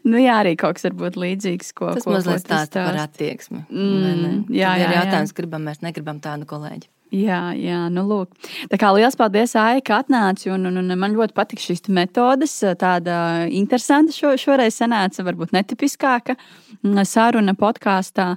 nu, 0.04 0.18
jā, 0.20 0.40
arī 0.42 0.56
kaut 0.60 0.78
kas 0.78 0.88
varbūt 0.88 1.18
līdzīgs, 1.20 1.72
ko 1.76 1.92
tas 1.96 2.06
ko, 2.06 2.14
mazliet 2.14 2.44
stāsta 2.44 2.84
par 2.86 2.98
attieksmi. 3.04 3.62
Mm, 3.68 4.34
jā, 4.48 4.72
jā, 4.72 4.74
jā, 4.74 4.86
ir 4.86 4.96
jautājums, 4.98 5.34
gribam 5.36 5.69
mēs 5.70 5.84
negribam 5.86 6.18
tādu 6.22 6.48
kolēģi. 6.50 6.90
Jā, 7.10 7.40
jā, 7.58 7.80
nu 7.90 8.04
lūk. 8.06 8.36
Tā 8.70 8.78
kā 8.78 8.92
liels 8.94 9.16
paldies, 9.18 9.56
Aija, 9.58 9.82
ka 9.82 9.98
atnāci. 10.04 10.46
Un, 10.54 10.68
un, 10.70 10.78
un 10.78 10.94
man 10.98 11.16
ļoti 11.18 11.34
patīk 11.34 11.62
šīs 11.64 11.88
metodes. 11.90 12.54
Tāda 12.78 13.16
interesanta 13.50 14.14
šo, 14.14 14.36
šoreiz 14.38 14.78
sanāca, 14.78 15.26
varbūt 15.26 15.50
netipiskāka 15.56 16.38
saruna 17.10 17.56
podkāstā. 17.58 18.36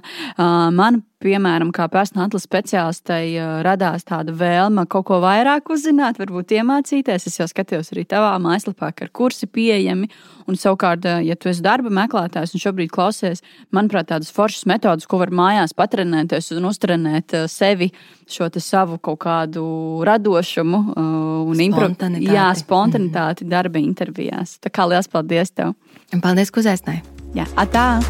Man 0.74 1.04
piemēram, 1.24 1.70
kā 1.74 1.86
personāla 1.92 2.28
atlases 2.28 2.48
speciālistai, 2.48 3.22
radās 3.64 4.04
tāda 4.08 4.34
vēlme 4.36 4.84
kaut 4.90 5.06
ko 5.08 5.20
vairāk 5.24 5.70
uzzināt, 5.72 6.18
varbūt 6.20 6.54
iemācīties. 6.58 7.28
Es 7.30 7.40
jau 7.40 7.48
skatījos 7.50 7.92
arī 7.94 8.04
tavā 8.08 8.34
mājaslapā, 8.42 8.92
ka 8.92 9.06
ir 9.06 9.12
kursi 9.14 9.48
pieejami. 9.50 10.10
Un 10.50 10.58
savukārt, 10.60 11.06
ja 11.24 11.36
tu 11.40 11.48
esi 11.48 11.64
darba 11.64 11.92
meklētājs 11.94 12.52
un 12.52 12.60
šobrīd 12.60 12.92
klausies, 12.92 13.40
manuprāt, 13.72 14.10
tādas 14.10 14.32
foršas 14.34 14.66
metodas, 14.68 15.08
ko 15.08 15.22
var 15.22 15.32
mājās 15.32 15.72
patrenēties 15.76 16.52
un 16.58 16.68
uztrenēt 16.68 17.36
sevi, 17.48 17.88
šo 18.28 18.50
savu 18.64 18.98
kaut 18.98 19.20
kādu 19.24 19.64
radošumu 20.06 20.80
un 20.96 21.58
spontanitāti. 21.58 22.32
Jā, 22.32 22.50
spontanitāti 22.58 23.48
darba 23.48 23.80
intervijās. 23.82 24.58
Tā 24.64 24.72
kā 24.72 24.88
liels 24.88 25.10
paldies 25.12 25.52
tev! 25.52 25.74
Un 26.14 26.22
paldies, 26.24 26.52
ka 26.54 26.62
uzaicināji! 26.64 27.04
Jā, 27.34 27.48
atā! 27.58 28.00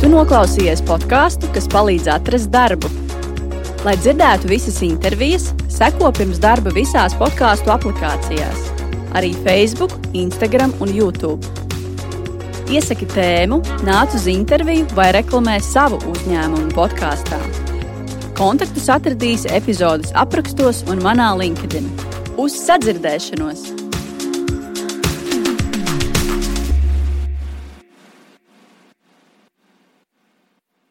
Tu 0.00 0.10
noklausījies 0.12 0.84
podkāstu, 0.86 1.48
kas 1.54 1.66
palīdz 1.72 2.08
atrast 2.12 2.52
darbu. 2.54 2.90
Lai 3.86 3.94
dzirdētu 4.00 4.50
visas 4.50 4.80
intervijas, 4.82 5.50
seko 5.72 6.10
pirms 6.14 6.40
darba 6.42 6.72
visās 6.74 7.14
podkāstu 7.18 7.70
aplikācijās, 7.74 8.66
arī 9.18 9.30
Facebook, 9.46 9.94
Instagram 10.14 10.74
un 10.82 10.90
YouTube. 10.94 11.54
Iesaki 12.66 13.06
tēmu, 13.12 13.60
nāc 13.86 14.16
uz 14.18 14.26
interviju 14.30 14.88
vai 14.98 15.12
reklamē 15.14 15.60
savu 15.62 16.00
uzņēmumu 16.10 16.74
podkāstā. 16.74 17.38
Kontaktus 18.36 18.90
atradīsi 18.92 19.48
epizodes 19.56 20.12
aprakstos 20.12 20.82
un 20.92 21.00
manā 21.00 21.30
LinkedIn. 21.40 21.88
Uz 22.36 22.60
sadzirdēšanos! 22.66 23.85